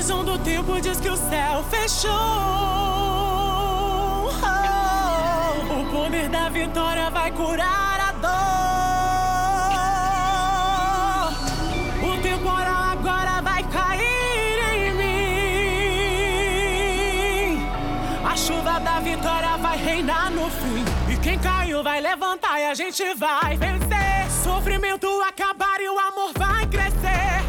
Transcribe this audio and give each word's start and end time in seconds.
previsão 0.00 0.24
do 0.24 0.38
tempo 0.38 0.80
diz 0.80 0.98
que 0.98 1.10
o 1.10 1.16
céu 1.16 1.62
fechou. 1.64 2.10
Oh, 4.10 4.30
o 5.78 5.84
poder 5.92 6.26
da 6.30 6.48
vitória 6.48 7.10
vai 7.10 7.30
curar 7.32 8.00
a 8.00 8.12
dor. 8.12 8.30
O 12.02 12.16
temporal 12.22 12.82
agora 12.92 13.42
vai 13.42 13.62
cair 13.64 14.58
em 14.72 14.94
mim. 14.94 16.08
A 18.24 18.34
chuva 18.36 18.80
da 18.80 19.00
vitória 19.00 19.58
vai 19.58 19.76
reinar 19.76 20.30
no 20.30 20.48
fim. 20.48 20.82
E 21.12 21.16
quem 21.18 21.38
caiu 21.38 21.82
vai 21.82 22.00
levantar 22.00 22.58
e 22.58 22.64
a 22.64 22.74
gente 22.74 23.04
vai 23.16 23.58
vencer. 23.58 24.30
Sofrimento 24.42 25.06
acabar 25.20 25.78
e 25.78 25.90
o 25.90 25.98
amor 25.98 26.32
vai 26.38 26.66
crescer. 26.68 27.39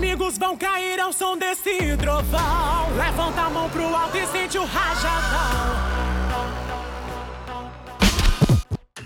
Inimigos 0.00 0.38
vão 0.38 0.56
cair 0.56 0.98
ao 0.98 1.12
som 1.12 1.36
desse 1.36 1.94
trovão. 1.98 2.88
Levanta 2.96 3.42
a 3.42 3.50
mão 3.50 3.68
pro 3.68 3.84
alto 3.94 4.16
e 4.16 4.26
sente 4.28 4.56
o 4.56 4.64
rajadão. 4.64 5.99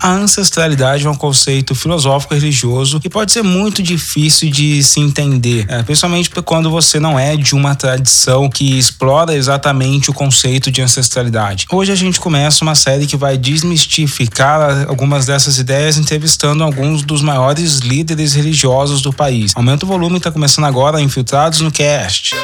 A 0.05 0.11
ancestralidade 0.11 1.07
é 1.07 1.09
um 1.09 1.15
conceito 1.15 1.73
filosófico 1.73 2.35
e 2.35 2.37
religioso 2.37 2.99
que 2.99 3.09
pode 3.09 3.31
ser 3.31 3.41
muito 3.41 3.81
difícil 3.81 4.51
de 4.51 4.83
se 4.83 4.99
entender, 4.99 5.65
é, 5.67 5.81
principalmente 5.81 6.29
quando 6.43 6.69
você 6.69 6.99
não 6.99 7.17
é 7.17 7.35
de 7.35 7.55
uma 7.55 7.73
tradição 7.73 8.47
que 8.47 8.77
explora 8.77 9.33
exatamente 9.33 10.11
o 10.11 10.13
conceito 10.13 10.69
de 10.69 10.79
ancestralidade. 10.79 11.65
Hoje 11.71 11.91
a 11.91 11.95
gente 11.95 12.19
começa 12.19 12.63
uma 12.63 12.75
série 12.75 13.07
que 13.07 13.17
vai 13.17 13.35
desmistificar 13.35 14.87
algumas 14.87 15.25
dessas 15.25 15.57
ideias 15.57 15.97
entrevistando 15.97 16.63
alguns 16.63 17.01
dos 17.01 17.23
maiores 17.23 17.79
líderes 17.79 18.35
religiosos 18.35 19.01
do 19.01 19.11
país. 19.11 19.53
Aumenta 19.55 19.85
o 19.85 19.87
volume, 19.87 20.17
está 20.17 20.31
começando 20.31 20.65
agora 20.65 21.01
Infiltrados 21.01 21.61
no 21.61 21.71
Cast. 21.71 22.35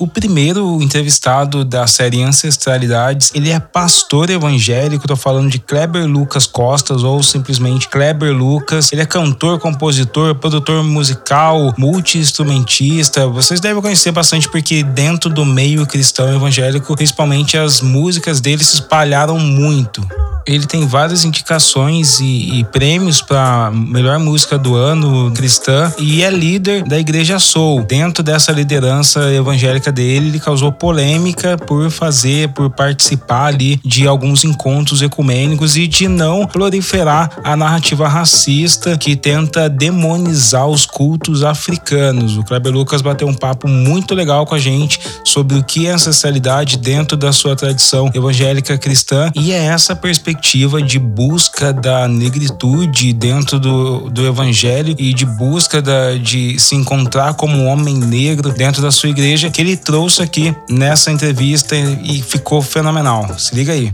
O 0.00 0.06
primeiro 0.06 0.80
entrevistado 0.80 1.64
da 1.64 1.84
série 1.88 2.22
Ancestralidades, 2.22 3.32
ele 3.34 3.50
é 3.50 3.58
pastor 3.58 4.30
evangélico, 4.30 5.08
tô 5.08 5.16
falando 5.16 5.50
de 5.50 5.58
Kleber 5.58 6.06
Lucas 6.06 6.46
Costas 6.46 7.02
ou 7.02 7.20
simplesmente 7.20 7.88
Kleber 7.88 8.32
Lucas. 8.32 8.92
Ele 8.92 9.02
é 9.02 9.06
cantor, 9.06 9.58
compositor, 9.58 10.36
produtor 10.36 10.84
musical, 10.84 11.74
multi-instrumentista. 11.76 13.26
Vocês 13.26 13.58
devem 13.58 13.82
conhecer 13.82 14.12
bastante 14.12 14.48
porque 14.48 14.84
dentro 14.84 15.28
do 15.28 15.44
meio 15.44 15.84
cristão 15.84 16.32
evangélico, 16.32 16.94
principalmente 16.94 17.58
as 17.58 17.80
músicas 17.80 18.40
dele 18.40 18.62
se 18.62 18.74
espalharam 18.74 19.36
muito 19.40 20.06
ele 20.48 20.66
tem 20.66 20.86
várias 20.86 21.24
indicações 21.24 22.20
e, 22.20 22.60
e 22.60 22.64
prêmios 22.64 23.20
para 23.20 23.70
melhor 23.70 24.18
música 24.18 24.58
do 24.58 24.74
ano 24.74 25.30
cristã 25.32 25.92
e 25.98 26.22
é 26.22 26.30
líder 26.30 26.84
da 26.84 26.98
Igreja 26.98 27.38
Soul. 27.38 27.84
Dentro 27.84 28.22
dessa 28.22 28.50
liderança 28.50 29.30
evangélica 29.30 29.92
dele, 29.92 30.28
ele 30.28 30.40
causou 30.40 30.72
polêmica 30.72 31.58
por 31.58 31.90
fazer, 31.90 32.48
por 32.48 32.70
participar 32.70 33.48
ali 33.48 33.78
de 33.84 34.06
alguns 34.06 34.42
encontros 34.42 35.02
ecumênicos 35.02 35.76
e 35.76 35.86
de 35.86 36.08
não 36.08 36.46
proliferar 36.46 37.30
a 37.44 37.54
narrativa 37.54 38.08
racista 38.08 38.96
que 38.96 39.14
tenta 39.14 39.68
demonizar 39.68 40.66
os 40.66 40.86
cultos 40.86 41.44
africanos. 41.44 42.38
O 42.38 42.42
Kleber 42.42 42.72
Lucas 42.72 43.02
bateu 43.02 43.28
um 43.28 43.34
papo 43.34 43.68
muito 43.68 44.14
legal 44.14 44.46
com 44.46 44.54
a 44.54 44.58
gente 44.58 44.98
sobre 45.24 45.58
o 45.58 45.62
que 45.62 45.86
é 45.86 45.90
ancestralidade 45.90 46.78
dentro 46.78 47.18
da 47.18 47.32
sua 47.32 47.54
tradição 47.54 48.10
evangélica 48.14 48.78
cristã 48.78 49.30
e 49.36 49.52
é 49.52 49.66
essa 49.66 49.94
perspectiva 49.94 50.37
perspectiva 50.38 50.80
de 50.80 50.98
busca 50.98 51.72
da 51.72 52.06
negritude 52.06 53.12
dentro 53.12 53.58
do, 53.58 54.08
do 54.08 54.26
evangelho 54.26 54.94
e 54.96 55.12
de 55.12 55.26
busca 55.26 55.82
da, 55.82 56.14
de 56.14 56.58
se 56.58 56.76
encontrar 56.76 57.34
como 57.34 57.64
homem 57.64 57.96
negro 57.96 58.50
dentro 58.52 58.80
da 58.80 58.90
sua 58.90 59.08
igreja 59.08 59.50
que 59.50 59.60
ele 59.60 59.76
trouxe 59.76 60.22
aqui 60.22 60.54
nessa 60.70 61.10
entrevista 61.10 61.74
e 61.76 62.22
ficou 62.22 62.62
fenomenal. 62.62 63.36
Se 63.38 63.54
liga 63.54 63.72
aí. 63.72 63.92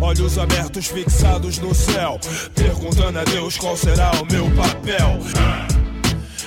Olhos 0.00 0.38
abertos 0.38 0.86
fixados 0.86 1.58
no 1.58 1.74
céu, 1.74 2.18
perguntando 2.54 3.18
a 3.18 3.24
Deus 3.24 3.56
qual 3.56 3.76
será 3.76 4.10
o 4.12 4.32
meu 4.32 4.50
papel. 4.50 5.20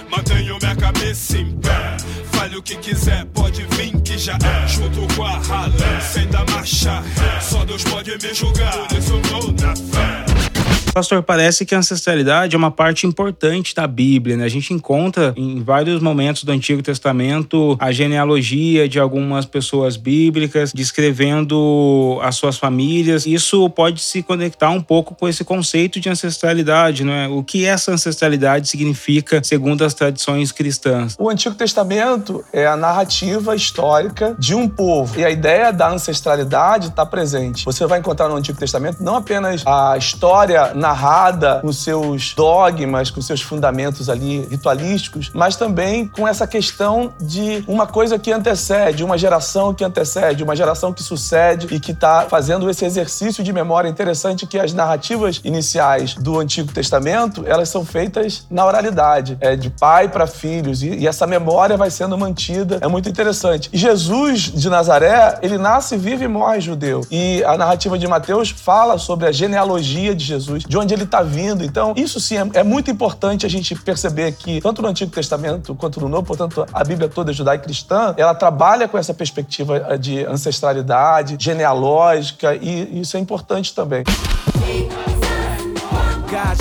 Mantenho 0.09 0.57
minha 0.61 0.75
cabeça 0.75 1.37
em 1.37 1.51
pé. 1.57 1.97
Fale 2.35 2.57
o 2.57 2.61
que 2.61 2.75
quiser, 2.77 3.25
pode 3.33 3.63
vir 3.71 3.99
que 4.01 4.17
já 4.17 4.33
é. 4.33 4.67
Junto 4.67 5.15
com 5.15 5.23
a 5.23 5.37
rala, 5.39 6.01
sem 6.01 6.27
dar 6.27 6.45
marcha. 6.49 7.01
Só 7.41 7.63
Deus 7.65 7.83
pode 7.83 8.11
me 8.11 8.33
julgar, 8.33 8.87
por 8.87 8.97
isso 8.97 9.13
eu 9.13 9.21
vou 9.21 9.51
na 9.53 9.75
fé. 9.75 10.34
Pastor, 10.95 11.21
parece 11.21 11.65
que 11.65 11.75
a 11.75 11.79
ancestralidade 11.79 12.55
é 12.55 12.57
uma 12.57 12.71
parte 12.71 13.05
importante 13.05 13.75
da 13.75 13.85
Bíblia, 13.85 14.37
né? 14.37 14.45
A 14.45 14.49
gente 14.49 14.73
encontra 14.73 15.33
em 15.35 15.61
vários 15.61 16.01
momentos 16.01 16.45
do 16.45 16.53
Antigo 16.53 16.81
Testamento 16.81 17.75
a 17.81 17.91
genealogia 17.91 18.87
de 18.87 18.97
algumas 18.97 19.45
pessoas 19.45 19.97
bíblicas, 19.97 20.71
descrevendo 20.71 22.17
as 22.23 22.37
suas 22.37 22.57
famílias. 22.57 23.25
Isso 23.25 23.69
pode 23.71 24.01
se 24.01 24.23
conectar 24.23 24.69
um 24.69 24.81
pouco 24.81 25.13
com 25.13 25.27
esse 25.27 25.43
conceito 25.43 25.99
de 25.99 26.07
ancestralidade, 26.07 27.03
né? 27.03 27.27
O 27.27 27.43
que 27.43 27.65
essa 27.65 27.91
ancestralidade 27.91 28.69
significa 28.69 29.43
segundo 29.43 29.83
as 29.83 29.93
tradições 29.93 30.53
cristãs? 30.53 31.17
O 31.19 31.29
Antigo 31.29 31.55
Testamento 31.55 32.41
é 32.53 32.65
a 32.65 32.77
narrativa 32.77 33.53
histórica 33.53 34.33
de 34.39 34.55
um 34.55 34.65
povo. 34.65 35.19
E 35.19 35.25
a 35.25 35.29
ideia 35.29 35.73
da 35.73 35.89
ancestralidade 35.89 36.87
está 36.87 37.05
presente. 37.05 37.65
Você 37.65 37.85
vai 37.85 37.99
encontrar 37.99 38.29
no 38.29 38.37
Antigo 38.37 38.57
Testamento 38.57 39.03
não 39.03 39.17
apenas 39.17 39.61
a 39.67 39.97
história 39.97 40.73
narrada 40.85 41.61
com 41.61 41.73
seus 41.73 42.35
dogmas, 42.35 43.09
com 43.09 43.19
seus 43.19 43.41
fundamentos 43.41 44.07
ali 44.07 44.45
ritualísticos, 44.45 45.31
mas 45.33 45.55
também 45.55 46.07
com 46.07 46.27
essa 46.27 46.45
questão 46.45 47.11
de 47.19 47.63
uma 47.67 47.87
coisa 47.87 48.19
que 48.19 48.31
antecede, 48.31 49.03
uma 49.03 49.17
geração 49.17 49.73
que 49.73 49.83
antecede, 49.83 50.43
uma 50.43 50.55
geração 50.55 50.93
que 50.93 51.01
sucede 51.01 51.73
e 51.73 51.79
que 51.79 51.91
está 51.91 52.27
fazendo 52.29 52.69
esse 52.69 52.85
exercício 52.85 53.43
de 53.43 53.51
memória 53.51 53.89
interessante 53.89 54.45
que 54.45 54.59
as 54.59 54.73
narrativas 54.73 55.41
iniciais 55.43 56.13
do 56.13 56.39
Antigo 56.39 56.71
Testamento 56.71 57.43
elas 57.47 57.69
são 57.69 57.83
feitas 57.83 58.45
na 58.49 58.63
oralidade, 58.63 59.37
é 59.41 59.55
de 59.55 59.71
pai 59.71 60.07
para 60.07 60.27
filhos 60.27 60.83
e, 60.83 60.89
e 60.89 61.07
essa 61.07 61.25
memória 61.25 61.77
vai 61.77 61.89
sendo 61.89 62.15
mantida, 62.15 62.77
é 62.79 62.87
muito 62.87 63.09
interessante. 63.09 63.71
Jesus 63.73 64.51
de 64.53 64.69
Nazaré, 64.69 65.39
ele 65.41 65.57
nasce, 65.57 65.97
vive 65.97 66.25
e 66.25 66.27
morre 66.27 66.61
judeu. 66.61 67.01
E 67.09 67.43
a 67.43 67.57
narrativa 67.57 67.97
de 67.97 68.07
Mateus 68.07 68.51
fala 68.51 68.99
sobre 68.99 69.25
a 69.25 69.31
genealogia 69.31 70.13
de 70.13 70.23
Jesus, 70.23 70.63
de 70.63 70.74
onde 70.77 70.93
ele 70.93 71.03
está 71.03 71.21
vindo. 71.21 71.63
Então, 71.63 71.93
isso 71.95 72.19
sim 72.19 72.37
é, 72.37 72.49
é, 72.55 72.63
muito 72.63 72.89
importante 72.91 73.45
a 73.45 73.49
gente 73.49 73.75
perceber 73.75 74.31
que, 74.33 74.61
tanto 74.61 74.81
no 74.81 74.87
Antigo 74.87 75.11
Testamento 75.11 75.75
quanto 75.75 75.99
no 75.99 76.09
Novo, 76.09 76.25
portanto, 76.25 76.65
a 76.71 76.83
Bíblia 76.83 77.09
toda 77.09 77.31
judaico-cristã, 77.33 78.13
ela 78.17 78.33
trabalha 78.33 78.87
com 78.87 78.97
essa 78.97 79.13
perspectiva 79.13 79.77
eh, 79.89 79.97
de 79.97 80.25
ancestralidade, 80.25 81.37
genealógica, 81.39 82.55
e 82.55 83.01
isso 83.01 83.17
é 83.17 83.19
importante 83.19 83.73
também. 83.73 84.03
God, 86.29 86.59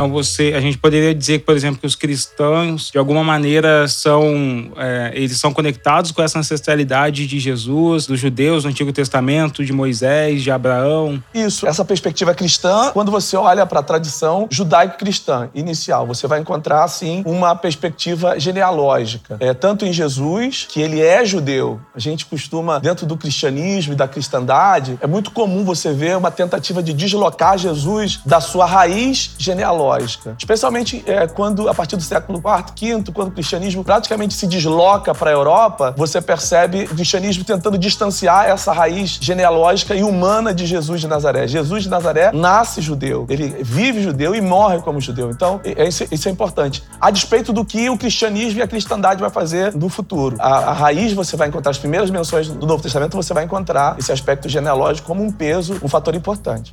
Então 0.00 0.10
você, 0.10 0.54
a 0.56 0.60
gente 0.62 0.78
poderia 0.78 1.14
dizer, 1.14 1.40
por 1.40 1.54
exemplo, 1.54 1.78
que 1.78 1.86
os 1.86 1.94
cristãos 1.94 2.90
de 2.90 2.96
alguma 2.96 3.22
maneira 3.22 3.86
são, 3.86 4.72
é, 4.78 5.12
eles 5.12 5.38
são 5.38 5.52
conectados 5.52 6.10
com 6.10 6.22
essa 6.22 6.38
ancestralidade 6.38 7.26
de 7.26 7.38
Jesus, 7.38 8.06
dos 8.06 8.18
judeus 8.18 8.62
do 8.62 8.70
Antigo 8.70 8.94
Testamento, 8.94 9.62
de 9.62 9.74
Moisés, 9.74 10.42
de 10.42 10.50
Abraão. 10.50 11.22
Isso, 11.34 11.66
essa 11.66 11.84
perspectiva 11.84 12.32
cristã, 12.32 12.92
quando 12.94 13.12
você 13.12 13.36
olha 13.36 13.66
para 13.66 13.80
a 13.80 13.82
tradição 13.82 14.48
judaico-cristã 14.50 15.50
inicial, 15.54 16.06
você 16.06 16.26
vai 16.26 16.40
encontrar 16.40 16.82
assim 16.82 17.22
uma 17.26 17.54
perspectiva 17.54 18.40
genealógica, 18.40 19.36
é, 19.38 19.52
tanto 19.52 19.84
em 19.84 19.92
Jesus, 19.92 20.66
que 20.66 20.80
ele 20.80 21.02
é 21.02 21.26
judeu. 21.26 21.78
A 21.94 21.98
gente 21.98 22.24
costuma 22.24 22.78
dentro 22.78 23.04
do 23.04 23.18
cristianismo 23.18 23.92
e 23.92 23.96
da 23.96 24.08
cristandade, 24.08 24.98
é 25.02 25.06
muito 25.06 25.30
comum 25.30 25.62
você 25.62 25.92
ver 25.92 26.16
uma 26.16 26.30
tentativa 26.30 26.82
de 26.82 26.94
deslocar 26.94 27.58
Jesus 27.58 28.20
da 28.24 28.40
sua 28.40 28.64
raiz 28.64 29.32
genealógica 29.36 29.89
especialmente 30.38 31.02
é, 31.06 31.26
quando, 31.26 31.68
a 31.68 31.74
partir 31.74 31.96
do 31.96 32.02
século 32.02 32.38
IV, 32.38 33.02
V, 33.02 33.12
quando 33.12 33.28
o 33.28 33.32
cristianismo 33.32 33.84
praticamente 33.84 34.34
se 34.34 34.46
desloca 34.46 35.14
para 35.14 35.30
a 35.30 35.32
Europa, 35.32 35.94
você 35.96 36.20
percebe 36.20 36.84
o 36.84 36.94
cristianismo 36.94 37.44
tentando 37.44 37.78
distanciar 37.78 38.48
essa 38.48 38.72
raiz 38.72 39.18
genealógica 39.20 39.94
e 39.94 40.02
humana 40.02 40.52
de 40.54 40.66
Jesus 40.66 41.00
de 41.00 41.08
Nazaré. 41.08 41.46
Jesus 41.46 41.82
de 41.82 41.88
Nazaré 41.88 42.30
nasce 42.32 42.80
judeu, 42.80 43.26
ele 43.28 43.48
vive 43.62 44.02
judeu 44.02 44.34
e 44.34 44.40
morre 44.40 44.80
como 44.80 45.00
judeu. 45.00 45.30
Então, 45.30 45.60
é, 45.64 45.86
isso, 45.86 46.04
isso 46.10 46.28
é 46.28 46.32
importante. 46.32 46.82
A 47.00 47.10
despeito 47.10 47.52
do 47.52 47.64
que 47.64 47.88
o 47.88 47.96
cristianismo 47.96 48.60
e 48.60 48.62
a 48.62 48.68
cristandade 48.68 49.20
vai 49.20 49.30
fazer 49.30 49.74
no 49.74 49.88
futuro. 49.88 50.36
A, 50.38 50.70
a 50.70 50.72
raiz 50.72 51.12
você 51.12 51.36
vai 51.36 51.48
encontrar, 51.48 51.70
as 51.70 51.78
primeiras 51.78 52.10
menções 52.10 52.48
do 52.48 52.66
Novo 52.66 52.82
Testamento, 52.82 53.16
você 53.16 53.32
vai 53.32 53.44
encontrar 53.44 53.96
esse 53.98 54.12
aspecto 54.12 54.48
genealógico 54.48 55.06
como 55.06 55.22
um 55.22 55.30
peso, 55.30 55.78
um 55.82 55.88
fator 55.88 56.14
importante. 56.14 56.72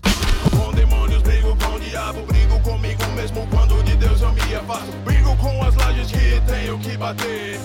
Bater, 7.00 7.60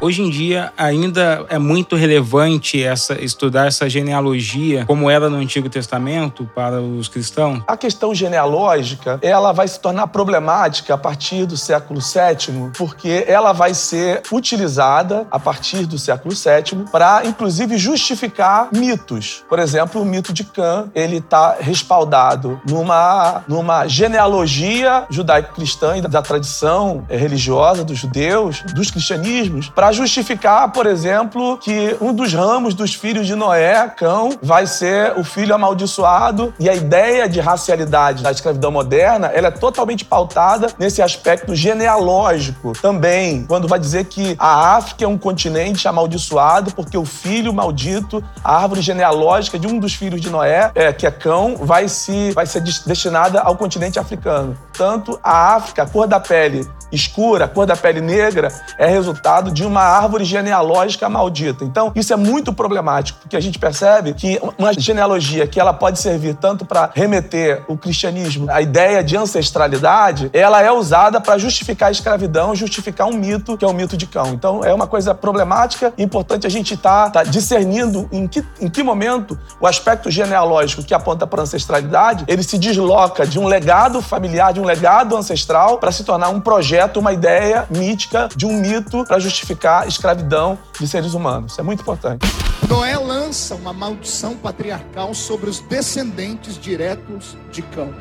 Hoje 0.00 0.22
em 0.22 0.30
dia 0.30 0.72
ainda 0.76 1.44
é 1.48 1.58
muito 1.58 1.96
relevante 1.96 2.80
essa 2.80 3.14
estudar 3.20 3.66
essa 3.66 3.90
genealogia 3.90 4.84
como 4.86 5.10
era 5.10 5.28
no 5.28 5.38
Antigo 5.38 5.68
Testamento 5.68 6.48
para 6.54 6.80
os 6.80 7.08
cristãos. 7.08 7.64
A 7.66 7.76
questão 7.76 8.14
genealógica, 8.14 9.18
ela 9.20 9.50
vai 9.50 9.66
se 9.66 9.80
tornar 9.80 10.06
problemática 10.06 10.94
a 10.94 10.98
partir 10.98 11.46
do 11.46 11.56
século 11.56 12.00
VII, 12.00 12.70
porque 12.76 13.24
ela 13.26 13.52
vai 13.52 13.74
ser 13.74 14.22
utilizada 14.30 15.26
a 15.32 15.38
partir 15.38 15.84
do 15.84 15.98
século 15.98 16.32
VII 16.32 16.84
para, 16.92 17.26
inclusive, 17.26 17.76
justificar 17.76 18.68
mitos. 18.72 19.42
Por 19.48 19.58
exemplo, 19.58 20.00
o 20.00 20.04
mito 20.04 20.32
de 20.32 20.44
Cã, 20.44 20.88
ele 20.94 21.16
está 21.16 21.56
respaldado 21.58 22.60
numa, 22.68 23.42
numa 23.48 23.88
genealogia 23.88 25.06
judaico-cristã 25.10 25.96
e 25.96 26.02
da 26.02 26.22
tradição 26.22 27.04
religiosa 27.08 27.82
dos 27.82 27.98
judeus, 27.98 28.62
dos 28.74 28.92
cristianismos, 28.92 29.68
para 29.68 29.87
justificar, 29.92 30.72
por 30.72 30.86
exemplo, 30.86 31.58
que 31.58 31.96
um 32.00 32.12
dos 32.12 32.32
ramos 32.32 32.74
dos 32.74 32.94
filhos 32.94 33.26
de 33.26 33.34
Noé, 33.34 33.88
Cão, 33.96 34.30
vai 34.42 34.66
ser 34.66 35.18
o 35.18 35.24
filho 35.24 35.54
amaldiçoado. 35.54 36.54
E 36.58 36.68
a 36.68 36.74
ideia 36.74 37.28
de 37.28 37.40
racialidade 37.40 38.22
da 38.22 38.30
escravidão 38.30 38.70
moderna, 38.70 39.28
ela 39.28 39.48
é 39.48 39.50
totalmente 39.50 40.04
pautada 40.04 40.68
nesse 40.78 41.02
aspecto 41.02 41.54
genealógico 41.54 42.72
também, 42.80 43.44
quando 43.46 43.68
vai 43.68 43.78
dizer 43.78 44.04
que 44.04 44.36
a 44.38 44.76
África 44.76 45.04
é 45.04 45.08
um 45.08 45.18
continente 45.18 45.86
amaldiçoado 45.86 46.72
porque 46.72 46.96
o 46.96 47.04
filho 47.04 47.52
maldito, 47.52 48.22
a 48.42 48.56
árvore 48.56 48.80
genealógica 48.80 49.58
de 49.58 49.66
um 49.66 49.78
dos 49.78 49.94
filhos 49.94 50.20
de 50.20 50.30
Noé, 50.30 50.70
é, 50.74 50.92
que 50.92 51.06
é 51.06 51.10
Cão, 51.10 51.56
vai, 51.56 51.88
se, 51.88 52.30
vai 52.32 52.46
ser 52.46 52.60
destinada 52.60 53.40
ao 53.40 53.56
continente 53.56 53.98
africano. 53.98 54.56
Tanto 54.72 55.18
a 55.22 55.54
África, 55.54 55.82
a 55.82 55.86
cor 55.86 56.06
da 56.06 56.20
pele 56.20 56.68
escura, 56.92 57.44
a 57.44 57.48
cor 57.48 57.66
da 57.66 57.76
pele 57.76 58.00
negra, 58.00 58.48
é 58.78 58.86
resultado 58.86 59.50
de 59.50 59.64
uma 59.64 59.82
árvore 59.82 60.24
genealógica 60.24 61.08
maldita. 61.08 61.64
Então, 61.64 61.92
isso 61.94 62.12
é 62.12 62.16
muito 62.16 62.52
problemático, 62.52 63.20
porque 63.20 63.36
a 63.36 63.40
gente 63.40 63.58
percebe 63.58 64.14
que 64.14 64.40
uma 64.58 64.72
genealogia 64.72 65.46
que 65.46 65.60
ela 65.60 65.72
pode 65.72 65.98
servir 65.98 66.34
tanto 66.34 66.64
para 66.64 66.90
remeter 66.94 67.64
o 67.68 67.76
cristianismo 67.76 68.50
à 68.50 68.60
ideia 68.60 69.02
de 69.02 69.16
ancestralidade, 69.16 70.30
ela 70.32 70.62
é 70.62 70.70
usada 70.70 71.20
para 71.20 71.38
justificar 71.38 71.88
a 71.88 71.92
escravidão, 71.92 72.54
justificar 72.54 73.06
um 73.06 73.14
mito, 73.14 73.56
que 73.56 73.64
é 73.64 73.68
o 73.68 73.72
mito 73.72 73.96
de 73.96 74.06
cão. 74.06 74.28
Então, 74.28 74.64
é 74.64 74.72
uma 74.72 74.86
coisa 74.86 75.14
problemática 75.14 75.92
e 75.96 76.02
importante 76.02 76.46
a 76.46 76.50
gente 76.50 76.74
estar 76.74 77.10
tá, 77.10 77.24
tá 77.24 77.30
discernindo 77.30 78.08
em 78.10 78.26
que, 78.26 78.44
em 78.60 78.68
que 78.68 78.82
momento 78.82 79.38
o 79.60 79.66
aspecto 79.66 80.10
genealógico 80.10 80.82
que 80.82 80.94
aponta 80.94 81.26
para 81.26 81.40
a 81.40 81.44
ancestralidade, 81.44 82.24
ele 82.26 82.42
se 82.42 82.58
desloca 82.58 83.26
de 83.26 83.38
um 83.38 83.46
legado 83.46 84.00
familiar, 84.00 84.52
de 84.52 84.60
um 84.60 84.64
legado 84.64 85.16
ancestral, 85.16 85.78
para 85.78 85.92
se 85.92 86.04
tornar 86.04 86.28
um 86.28 86.40
projeto, 86.40 86.77
uma 86.98 87.12
ideia 87.12 87.66
mítica 87.70 88.28
de 88.34 88.46
um 88.46 88.60
mito 88.60 89.04
para 89.04 89.18
justificar 89.18 89.84
a 89.84 89.86
escravidão 89.86 90.58
de 90.78 90.86
seres 90.86 91.14
humanos. 91.14 91.52
Isso 91.52 91.60
é 91.60 91.64
muito 91.64 91.80
importante. 91.80 92.26
Noé 92.68 92.96
lança 92.96 93.54
uma 93.54 93.72
maldição 93.72 94.36
patriarcal 94.36 95.14
sobre 95.14 95.48
os 95.48 95.60
descendentes 95.60 96.58
diretos 96.58 97.36
de 97.50 97.62
Cão. 97.62 97.94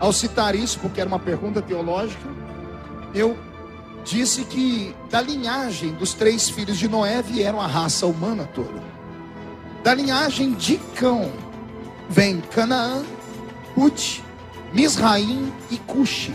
Ao 0.00 0.12
citar 0.12 0.54
isso, 0.54 0.78
porque 0.80 1.00
era 1.00 1.08
uma 1.08 1.18
pergunta 1.18 1.62
teológica, 1.62 2.28
eu 3.14 3.36
disse 4.04 4.44
que 4.44 4.94
da 5.10 5.20
linhagem 5.20 5.92
dos 5.92 6.14
três 6.14 6.48
filhos 6.48 6.78
de 6.78 6.88
Noé 6.88 7.22
vieram 7.22 7.60
a 7.60 7.66
raça 7.66 8.06
humana 8.06 8.48
toda. 8.54 8.82
Da 9.82 9.94
linhagem 9.94 10.52
de 10.54 10.76
Cão 10.96 11.30
vem 12.08 12.40
Canaã, 12.40 13.02
Put, 13.74 14.24
Misraim 14.72 15.52
e 15.70 15.78
Cuxi. 15.78 16.34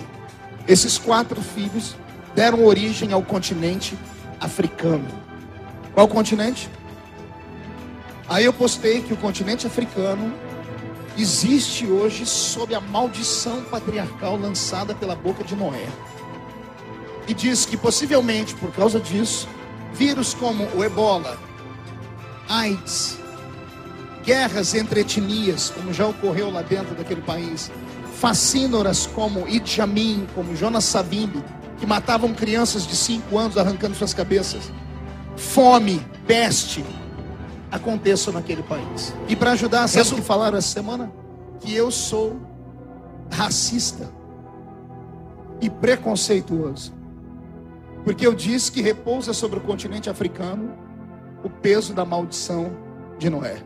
Esses 0.68 0.98
quatro 0.98 1.42
filhos 1.42 1.95
deram 2.33 2.65
origem 2.65 3.12
ao 3.12 3.21
continente 3.21 3.98
africano. 4.39 5.07
Qual 5.94 6.07
continente? 6.07 6.69
Aí 8.27 8.45
eu 8.45 8.54
postei 8.54 9.01
que 9.01 9.13
o 9.13 9.18
continente 9.18 9.68
africano 9.68 10.33
existe 11.18 11.86
hoje 11.86 12.25
sob 12.25 12.74
a 12.74 12.81
maldição 12.81 13.63
patriarcal 13.65 14.38
lançada 14.38 14.95
pela 14.95 15.15
boca 15.15 15.44
de 15.44 15.56
Noé. 15.56 15.88
E 17.27 17.33
diz 17.33 17.65
que 17.65 17.77
possivelmente 17.77 18.56
por 18.56 18.71
causa 18.71 19.00
disso, 19.00 19.48
vírus 19.94 20.33
como 20.33 20.68
o 20.75 20.83
ebola, 20.83 21.38
AIDS, 22.50 23.18
guerras 24.23 24.73
entre 24.73 25.01
etnias, 25.01 25.69
como 25.69 25.93
já 25.93 26.07
ocorreu 26.07 26.49
lá 26.49 26.61
dentro 26.61 26.95
daquele 26.95 27.21
país, 27.21 27.71
facínoras 28.19 29.05
como 29.05 29.47
Idi 29.47 29.81
Amin, 29.81 30.25
como 30.33 30.55
Jonas 30.55 30.85
Savimbi, 30.85 31.43
que 31.77 31.85
matavam 31.85 32.33
crianças 32.33 32.87
de 32.87 32.95
5 32.95 33.37
anos 33.37 33.57
arrancando 33.57 33.95
suas 33.95 34.13
cabeças, 34.13 34.71
fome, 35.35 36.05
peste, 36.25 36.83
aconteçam 37.69 38.33
naquele 38.33 38.63
país. 38.63 39.13
E 39.27 39.35
para 39.35 39.51
ajudar, 39.51 39.87
sabe 39.87 40.09
o 40.09 40.15
que 40.15 40.21
falaram 40.21 40.57
essa 40.57 40.69
semana? 40.69 41.11
Que 41.59 41.75
eu 41.75 41.91
sou 41.91 42.39
racista 43.29 44.09
e 45.59 45.69
preconceituoso. 45.69 46.93
Porque 48.03 48.25
eu 48.25 48.33
disse 48.33 48.71
que 48.71 48.81
repousa 48.81 49.33
sobre 49.33 49.59
o 49.59 49.61
continente 49.61 50.09
africano 50.09 50.71
o 51.43 51.49
peso 51.49 51.93
da 51.93 52.05
maldição 52.05 52.71
de 53.17 53.29
Noé. 53.29 53.57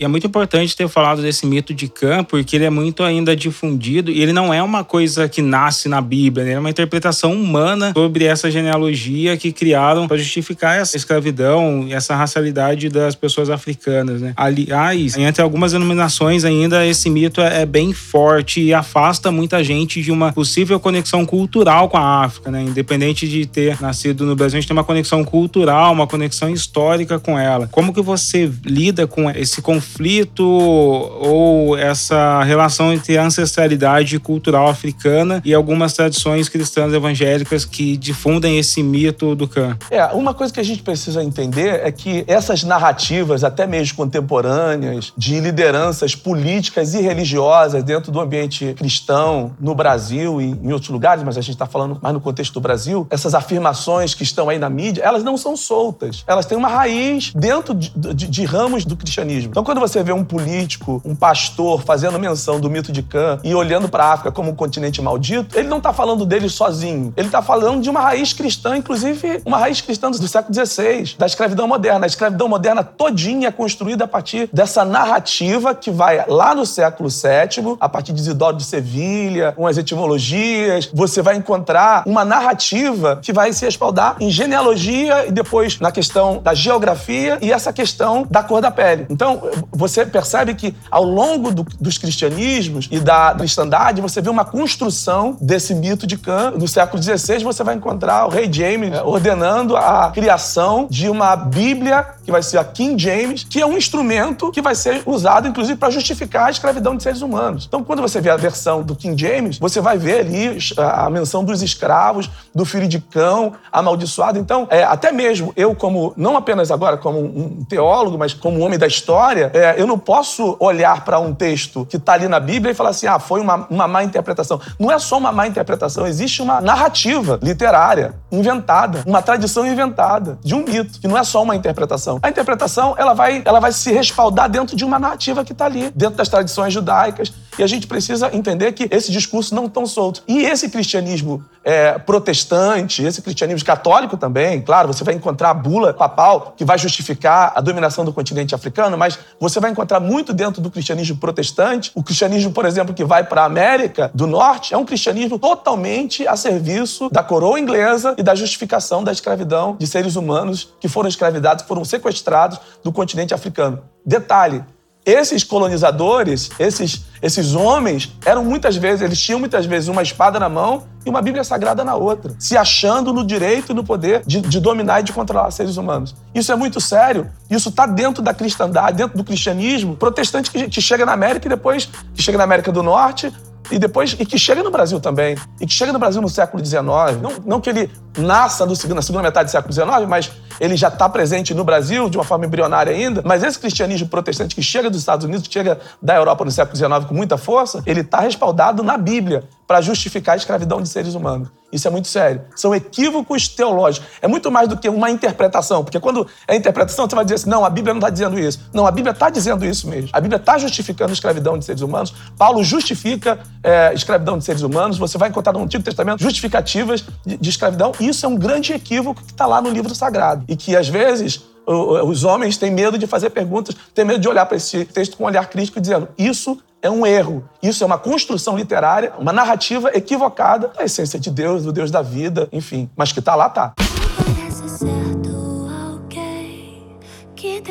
E 0.00 0.04
é 0.04 0.08
muito 0.08 0.26
importante 0.26 0.74
ter 0.74 0.88
falado 0.88 1.20
desse 1.20 1.44
mito 1.44 1.74
de 1.74 1.86
Cã, 1.86 2.24
porque 2.24 2.56
ele 2.56 2.64
é 2.64 2.70
muito 2.70 3.02
ainda 3.02 3.36
difundido 3.36 4.10
e 4.10 4.22
ele 4.22 4.32
não 4.32 4.52
é 4.52 4.62
uma 4.62 4.82
coisa 4.82 5.28
que 5.28 5.42
nasce 5.42 5.90
na 5.90 6.00
Bíblia, 6.00 6.42
né? 6.42 6.52
é 6.52 6.58
uma 6.58 6.70
interpretação 6.70 7.34
humana 7.34 7.92
sobre 7.94 8.24
essa 8.24 8.50
genealogia 8.50 9.36
que 9.36 9.52
criaram 9.52 10.08
para 10.08 10.16
justificar 10.16 10.78
essa 10.78 10.96
escravidão 10.96 11.84
e 11.86 11.92
essa 11.92 12.16
racialidade 12.16 12.88
das 12.88 13.14
pessoas 13.14 13.50
africanas. 13.50 14.22
Né? 14.22 14.32
Aliás, 14.38 15.18
entre 15.18 15.42
algumas 15.42 15.72
denominações 15.72 16.46
ainda 16.46 16.86
esse 16.86 17.10
mito 17.10 17.42
é, 17.42 17.60
é 17.60 17.66
bem 17.66 17.92
forte 17.92 18.62
e 18.62 18.72
afasta 18.72 19.30
muita 19.30 19.62
gente 19.62 20.00
de 20.00 20.10
uma 20.10 20.32
possível 20.32 20.80
conexão 20.80 21.26
cultural 21.26 21.90
com 21.90 21.98
a 21.98 22.24
África, 22.24 22.50
né? 22.50 22.62
independente 22.62 23.28
de 23.28 23.44
ter 23.44 23.78
nascido 23.82 24.24
no 24.24 24.34
Brasil, 24.34 24.56
a 24.56 24.60
gente 24.62 24.68
tem 24.68 24.76
uma 24.76 24.82
conexão 24.82 25.22
cultural, 25.24 25.92
uma 25.92 26.06
conexão 26.06 26.48
histórica 26.48 27.18
com 27.18 27.38
ela. 27.38 27.68
Como 27.70 27.92
que 27.92 28.00
você 28.00 28.50
lida 28.64 29.06
com 29.06 29.30
esse 29.30 29.60
conflito 29.60 29.89
conflito 29.90 30.44
ou 30.44 31.76
essa 31.76 32.42
relação 32.44 32.92
entre 32.92 33.18
a 33.18 33.24
ancestralidade 33.24 34.18
cultural 34.20 34.68
africana 34.68 35.42
e 35.44 35.52
algumas 35.52 35.92
tradições 35.92 36.48
cristãs 36.48 36.92
evangélicas 36.94 37.64
que 37.64 37.96
difundem 37.96 38.58
esse 38.58 38.82
mito 38.82 39.34
do 39.34 39.48
Khan. 39.48 39.76
É, 39.90 40.04
uma 40.06 40.32
coisa 40.32 40.52
que 40.52 40.60
a 40.60 40.64
gente 40.64 40.82
precisa 40.82 41.22
entender 41.22 41.80
é 41.84 41.90
que 41.90 42.24
essas 42.26 42.62
narrativas, 42.62 43.42
até 43.42 43.66
mesmo 43.66 43.96
contemporâneas, 43.96 45.12
de 45.16 45.40
lideranças 45.40 46.14
políticas 46.14 46.94
e 46.94 47.00
religiosas 47.00 47.82
dentro 47.82 48.12
do 48.12 48.20
ambiente 48.20 48.74
cristão 48.74 49.52
no 49.60 49.74
Brasil 49.74 50.40
e 50.40 50.50
em 50.50 50.72
outros 50.72 50.90
lugares, 50.90 51.24
mas 51.24 51.36
a 51.36 51.40
gente 51.40 51.54
está 51.54 51.66
falando 51.66 51.98
mais 52.00 52.14
no 52.14 52.20
contexto 52.20 52.54
do 52.54 52.60
Brasil, 52.60 53.06
essas 53.10 53.34
afirmações 53.34 54.14
que 54.14 54.22
estão 54.22 54.48
aí 54.48 54.58
na 54.58 54.70
mídia, 54.70 55.02
elas 55.02 55.24
não 55.24 55.36
são 55.36 55.56
soltas. 55.56 56.24
Elas 56.26 56.46
têm 56.46 56.56
uma 56.56 56.68
raiz 56.68 57.32
dentro 57.34 57.74
de, 57.74 57.90
de, 57.90 58.28
de 58.28 58.44
ramos 58.44 58.84
do 58.84 58.96
cristianismo. 58.96 59.50
Então, 59.50 59.64
quando 59.64 59.79
quando 59.80 59.88
você 59.88 60.02
vê 60.02 60.12
um 60.12 60.22
político, 60.22 61.00
um 61.06 61.14
pastor, 61.14 61.82
fazendo 61.82 62.18
menção 62.18 62.60
do 62.60 62.68
mito 62.68 62.92
de 62.92 63.02
Cã 63.02 63.40
e 63.42 63.54
olhando 63.54 63.88
para 63.88 64.04
a 64.04 64.12
África 64.12 64.30
como 64.30 64.50
um 64.50 64.54
continente 64.54 65.00
maldito, 65.00 65.58
ele 65.58 65.68
não 65.68 65.78
está 65.78 65.90
falando 65.90 66.26
dele 66.26 66.50
sozinho. 66.50 67.14
Ele 67.16 67.28
está 67.28 67.40
falando 67.40 67.80
de 67.80 67.88
uma 67.88 68.00
raiz 68.00 68.34
cristã, 68.34 68.76
inclusive 68.76 69.40
uma 69.46 69.56
raiz 69.56 69.80
cristã 69.80 70.10
do 70.10 70.28
século 70.28 70.54
XVI, 70.54 71.14
da 71.18 71.24
escravidão 71.24 71.66
moderna. 71.66 72.04
A 72.04 72.06
escravidão 72.06 72.46
moderna 72.46 72.84
todinha 72.84 73.48
é 73.48 73.50
construída 73.50 74.04
a 74.04 74.08
partir 74.08 74.50
dessa 74.52 74.84
narrativa 74.84 75.74
que 75.74 75.90
vai 75.90 76.26
lá 76.28 76.54
no 76.54 76.66
século 76.66 77.08
VII, 77.08 77.76
a 77.80 77.88
partir 77.88 78.12
de 78.12 78.20
Isidoro 78.20 78.58
de 78.58 78.64
Sevilha, 78.64 79.52
com 79.52 79.66
as 79.66 79.78
etimologias. 79.78 80.90
Você 80.92 81.22
vai 81.22 81.36
encontrar 81.36 82.02
uma 82.04 82.22
narrativa 82.22 83.18
que 83.22 83.32
vai 83.32 83.50
se 83.54 83.64
respaldar 83.64 84.16
em 84.20 84.30
genealogia 84.30 85.26
e 85.26 85.32
depois 85.32 85.80
na 85.80 85.90
questão 85.90 86.42
da 86.42 86.52
geografia 86.52 87.38
e 87.40 87.50
essa 87.50 87.72
questão 87.72 88.26
da 88.30 88.42
cor 88.42 88.60
da 88.60 88.70
pele. 88.70 89.06
Então, 89.08 89.40
você 89.72 90.04
percebe 90.04 90.54
que 90.54 90.74
ao 90.90 91.04
longo 91.04 91.52
do, 91.52 91.66
dos 91.80 91.98
cristianismos 91.98 92.88
e 92.90 92.98
da 92.98 93.34
cristandade, 93.36 94.00
você 94.00 94.20
vê 94.20 94.28
uma 94.28 94.44
construção 94.44 95.36
desse 95.40 95.74
mito 95.74 96.06
de 96.06 96.16
Cã. 96.16 96.50
No 96.50 96.68
século 96.68 97.02
XVI, 97.02 97.42
você 97.42 97.62
vai 97.62 97.74
encontrar 97.74 98.26
o 98.26 98.30
rei 98.30 98.50
James 98.52 98.92
é, 98.92 99.02
ordenando 99.02 99.76
a 99.76 100.10
criação 100.12 100.86
de 100.90 101.08
uma 101.08 101.36
Bíblia, 101.36 102.06
que 102.30 102.32
vai 102.32 102.42
ser 102.44 102.58
a 102.58 102.64
King 102.64 103.02
James, 103.02 103.42
que 103.42 103.60
é 103.60 103.66
um 103.66 103.76
instrumento 103.76 104.52
que 104.52 104.62
vai 104.62 104.76
ser 104.76 105.02
usado, 105.04 105.48
inclusive, 105.48 105.76
para 105.76 105.90
justificar 105.90 106.46
a 106.46 106.50
escravidão 106.50 106.96
de 106.96 107.02
seres 107.02 107.22
humanos. 107.22 107.64
Então, 107.66 107.82
quando 107.82 108.00
você 108.00 108.20
vê 108.20 108.30
a 108.30 108.36
versão 108.36 108.82
do 108.82 108.94
King 108.94 109.20
James, 109.20 109.58
você 109.58 109.80
vai 109.80 109.98
ver 109.98 110.20
ali 110.20 110.58
a 110.78 111.10
menção 111.10 111.42
dos 111.44 111.60
escravos, 111.60 112.30
do 112.54 112.64
filho 112.64 112.86
de 112.86 113.00
cão, 113.00 113.54
amaldiçoado. 113.72 114.38
Então, 114.38 114.68
é, 114.70 114.84
até 114.84 115.10
mesmo 115.10 115.52
eu, 115.56 115.74
como, 115.74 116.14
não 116.16 116.36
apenas 116.36 116.70
agora 116.70 116.96
como 116.96 117.18
um 117.18 117.64
teólogo, 117.64 118.16
mas 118.16 118.32
como 118.32 118.60
um 118.60 118.62
homem 118.64 118.78
da 118.78 118.86
história, 118.86 119.50
é, 119.52 119.74
eu 119.76 119.86
não 119.86 119.98
posso 119.98 120.56
olhar 120.60 121.04
para 121.04 121.18
um 121.18 121.34
texto 121.34 121.84
que 121.84 121.96
está 121.96 122.12
ali 122.12 122.28
na 122.28 122.38
Bíblia 122.38 122.70
e 122.70 122.74
falar 122.74 122.90
assim, 122.90 123.08
ah, 123.08 123.18
foi 123.18 123.40
uma, 123.40 123.66
uma 123.68 123.88
má 123.88 124.04
interpretação. 124.04 124.60
Não 124.78 124.90
é 124.90 125.00
só 125.00 125.18
uma 125.18 125.32
má 125.32 125.48
interpretação, 125.48 126.06
existe 126.06 126.40
uma 126.42 126.60
narrativa 126.60 127.40
literária 127.42 128.14
inventada, 128.30 129.02
uma 129.04 129.20
tradição 129.20 129.66
inventada 129.66 130.38
de 130.44 130.54
um 130.54 130.64
mito, 130.64 131.00
que 131.00 131.08
não 131.08 131.18
é 131.18 131.24
só 131.24 131.42
uma 131.42 131.56
interpretação. 131.56 132.19
A 132.22 132.28
interpretação, 132.28 132.94
ela 132.98 133.14
vai, 133.14 133.42
ela 133.44 133.60
vai 133.60 133.72
se 133.72 133.90
respaldar 133.92 134.48
dentro 134.48 134.76
de 134.76 134.84
uma 134.84 134.98
narrativa 134.98 135.44
que 135.44 135.52
está 135.52 135.64
ali, 135.64 135.90
dentro 135.94 136.16
das 136.16 136.28
tradições 136.28 136.72
judaicas, 136.72 137.32
e 137.60 137.62
a 137.62 137.66
gente 137.66 137.86
precisa 137.86 138.34
entender 138.34 138.72
que 138.72 138.88
esse 138.90 139.12
discurso 139.12 139.54
não 139.54 139.68
tão 139.68 139.86
solto. 139.86 140.22
E 140.26 140.38
esse 140.44 140.70
cristianismo 140.70 141.44
é, 141.62 141.98
protestante, 141.98 143.04
esse 143.04 143.20
cristianismo 143.20 143.66
católico 143.66 144.16
também, 144.16 144.62
claro, 144.62 144.88
você 144.88 145.04
vai 145.04 145.14
encontrar 145.14 145.50
a 145.50 145.54
bula 145.54 145.92
papal 145.92 146.54
que 146.56 146.64
vai 146.64 146.78
justificar 146.78 147.52
a 147.54 147.60
dominação 147.60 148.02
do 148.02 148.14
continente 148.14 148.54
africano, 148.54 148.96
mas 148.96 149.18
você 149.38 149.60
vai 149.60 149.70
encontrar 149.70 150.00
muito 150.00 150.32
dentro 150.32 150.62
do 150.62 150.70
cristianismo 150.70 151.18
protestante. 151.18 151.90
O 151.94 152.02
cristianismo, 152.02 152.50
por 152.50 152.64
exemplo, 152.64 152.94
que 152.94 153.04
vai 153.04 153.24
para 153.24 153.42
a 153.42 153.44
América 153.44 154.10
do 154.14 154.26
Norte, 154.26 154.72
é 154.72 154.78
um 154.78 154.84
cristianismo 154.86 155.38
totalmente 155.38 156.26
a 156.26 156.36
serviço 156.36 157.10
da 157.10 157.22
coroa 157.22 157.60
inglesa 157.60 158.14
e 158.16 158.22
da 158.22 158.34
justificação 158.34 159.04
da 159.04 159.12
escravidão 159.12 159.76
de 159.78 159.86
seres 159.86 160.16
humanos 160.16 160.72
que 160.80 160.88
foram 160.88 161.10
escravizados, 161.10 161.64
foram 161.66 161.84
sequestrados 161.84 162.58
do 162.82 162.90
continente 162.90 163.34
africano. 163.34 163.82
Detalhe, 164.04 164.64
esses 165.04 165.42
colonizadores, 165.42 166.50
esses, 166.58 167.04
esses 167.22 167.54
homens, 167.54 168.12
eram 168.24 168.44
muitas 168.44 168.76
vezes, 168.76 169.02
eles 169.02 169.20
tinham 169.20 169.38
muitas 169.38 169.66
vezes 169.66 169.88
uma 169.88 170.02
espada 170.02 170.38
na 170.38 170.48
mão 170.48 170.84
e 171.04 171.08
uma 171.08 171.22
Bíblia 171.22 171.42
Sagrada 171.42 171.82
na 171.82 171.94
outra, 171.94 172.34
se 172.38 172.56
achando 172.56 173.12
no 173.12 173.24
direito 173.24 173.72
e 173.72 173.74
no 173.74 173.82
poder 173.82 174.22
de, 174.26 174.40
de 174.40 174.60
dominar 174.60 175.00
e 175.00 175.02
de 175.02 175.12
controlar 175.12 175.50
seres 175.50 175.76
humanos. 175.76 176.14
Isso 176.34 176.52
é 176.52 176.56
muito 176.56 176.80
sério, 176.80 177.30
isso 177.48 177.70
está 177.70 177.86
dentro 177.86 178.22
da 178.22 178.34
cristandade, 178.34 178.98
dentro 178.98 179.16
do 179.16 179.24
cristianismo 179.24 179.96
protestante 179.96 180.50
que, 180.50 180.68
que 180.68 180.80
chega 180.80 181.06
na 181.06 181.12
América 181.12 181.46
e 181.46 181.48
depois 181.48 181.88
que 182.14 182.22
chega 182.22 182.36
na 182.36 182.44
América 182.44 182.70
do 182.70 182.82
Norte, 182.82 183.32
e 183.70 183.78
depois 183.78 184.16
e 184.18 184.26
que 184.26 184.38
chega 184.38 184.62
no 184.62 184.70
Brasil 184.70 185.00
também, 185.00 185.36
e 185.60 185.66
que 185.66 185.72
chega 185.72 185.92
no 185.92 185.98
Brasil 185.98 186.20
no 186.20 186.28
século 186.28 186.64
XIX. 186.64 186.82
Não, 187.20 187.32
não 187.44 187.60
que 187.60 187.70
ele 187.70 187.90
nasça 188.18 188.66
no, 188.66 188.74
na 188.94 189.02
segunda 189.02 189.22
metade 189.22 189.48
do 189.48 189.52
século 189.52 189.72
XIX, 189.72 190.08
mas 190.08 190.30
ele 190.58 190.76
já 190.76 190.88
está 190.88 191.08
presente 191.08 191.54
no 191.54 191.64
Brasil 191.64 192.10
de 192.10 192.18
uma 192.18 192.24
forma 192.24 192.46
embrionária 192.46 192.92
ainda. 192.92 193.22
Mas 193.24 193.42
esse 193.42 193.58
cristianismo 193.58 194.08
protestante 194.08 194.54
que 194.54 194.62
chega 194.62 194.90
dos 194.90 195.00
Estados 195.00 195.24
Unidos, 195.24 195.46
que 195.46 195.54
chega 195.54 195.78
da 196.02 196.16
Europa 196.16 196.44
no 196.44 196.50
século 196.50 196.76
XIX 196.76 197.04
com 197.06 197.14
muita 197.14 197.38
força, 197.38 197.82
ele 197.86 198.00
está 198.00 198.20
respaldado 198.20 198.82
na 198.82 198.98
Bíblia 198.98 199.44
para 199.70 199.80
justificar 199.80 200.32
a 200.32 200.36
escravidão 200.36 200.82
de 200.82 200.88
seres 200.88 201.14
humanos. 201.14 201.48
Isso 201.72 201.86
é 201.86 201.90
muito 201.92 202.08
sério. 202.08 202.42
São 202.56 202.74
equívocos 202.74 203.46
teológicos. 203.46 204.08
É 204.20 204.26
muito 204.26 204.50
mais 204.50 204.68
do 204.68 204.76
que 204.76 204.88
uma 204.88 205.08
interpretação, 205.08 205.84
porque 205.84 206.00
quando 206.00 206.26
é 206.48 206.56
interpretação, 206.56 207.08
você 207.08 207.14
vai 207.14 207.24
dizer 207.24 207.36
assim: 207.36 207.48
não, 207.48 207.64
a 207.64 207.70
Bíblia 207.70 207.94
não 207.94 208.00
está 208.00 208.10
dizendo 208.10 208.36
isso. 208.36 208.68
Não, 208.74 208.84
a 208.84 208.90
Bíblia 208.90 209.12
está 209.12 209.30
dizendo 209.30 209.64
isso 209.64 209.88
mesmo. 209.88 210.10
A 210.12 210.20
Bíblia 210.20 210.38
está 210.38 210.58
justificando 210.58 211.10
a 211.10 211.12
escravidão 211.12 211.56
de 211.56 211.64
seres 211.64 211.82
humanos. 211.82 212.12
Paulo 212.36 212.64
justifica 212.64 213.38
é, 213.62 213.94
escravidão 213.94 214.38
de 214.38 214.44
seres 214.44 214.62
humanos. 214.62 214.98
Você 214.98 215.16
vai 215.16 215.28
encontrar 215.28 215.52
no 215.52 215.62
Antigo 215.62 215.84
Testamento 215.84 216.20
justificativas 216.20 217.04
de, 217.24 217.36
de 217.36 217.48
escravidão. 217.48 217.92
E 218.00 218.08
isso 218.08 218.26
é 218.26 218.28
um 218.28 218.36
grande 218.36 218.72
equívoco 218.72 219.22
que 219.22 219.30
está 219.30 219.46
lá 219.46 219.62
no 219.62 219.70
livro 219.70 219.94
sagrado. 219.94 220.44
E 220.48 220.56
que, 220.56 220.74
às 220.74 220.88
vezes, 220.88 221.40
os 221.66 222.24
homens 222.24 222.56
têm 222.56 222.70
medo 222.70 222.98
de 222.98 223.06
fazer 223.06 223.30
perguntas, 223.30 223.74
têm 223.94 224.04
medo 224.04 224.20
de 224.20 224.28
olhar 224.28 224.46
para 224.46 224.56
esse 224.56 224.84
texto 224.84 225.16
com 225.16 225.24
um 225.24 225.26
olhar 225.26 225.48
crítico 225.48 225.78
e 225.78 225.80
dizendo: 225.80 226.08
isso 226.18 226.58
é 226.82 226.90
um 226.90 227.06
erro. 227.06 227.44
Isso 227.62 227.82
é 227.82 227.86
uma 227.86 227.98
construção 227.98 228.56
literária, 228.56 229.12
uma 229.18 229.32
narrativa 229.32 229.90
equivocada 229.94 230.68
da 230.68 230.84
essência 230.84 231.18
de 231.18 231.30
Deus, 231.30 231.64
do 231.64 231.72
Deus 231.72 231.90
da 231.90 232.02
vida, 232.02 232.48
enfim. 232.52 232.88
Mas 232.96 233.12
que 233.12 233.18
está 233.18 233.34
lá, 233.34 233.48
tá. 233.48 233.74
Parece 233.76 234.68
certo 234.78 235.68
alguém 235.88 236.96
que 237.36 237.62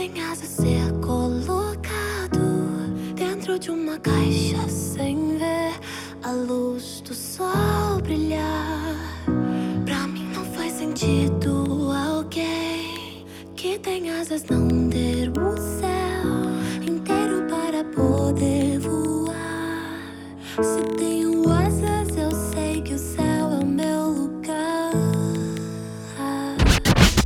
ser 0.43 0.91
colocado 1.01 2.39
dentro 3.15 3.58
de 3.58 3.72
uma 3.72 3.98
caixa 3.98 4.67
sem 4.67 5.38
ver 5.38 5.74
a 6.24 6.31
luz 6.31 7.01
do 7.01 7.13
sol 7.13 8.00
brilhar. 8.03 8.96
Pra 9.86 10.08
mim 10.08 10.31
não 10.34 10.46
faz 10.46 10.74
sentido 10.74 11.91
alguém 11.91 12.68
tem 13.81 14.09
asas 14.12 14.43
não 14.45 14.89
ter 14.89 15.29
o 15.29 15.57
céu 15.57 16.83
inteiro 16.86 17.45
para 17.50 17.83
poder 17.86 18.79
se 20.62 20.81
tenho 20.98 21.18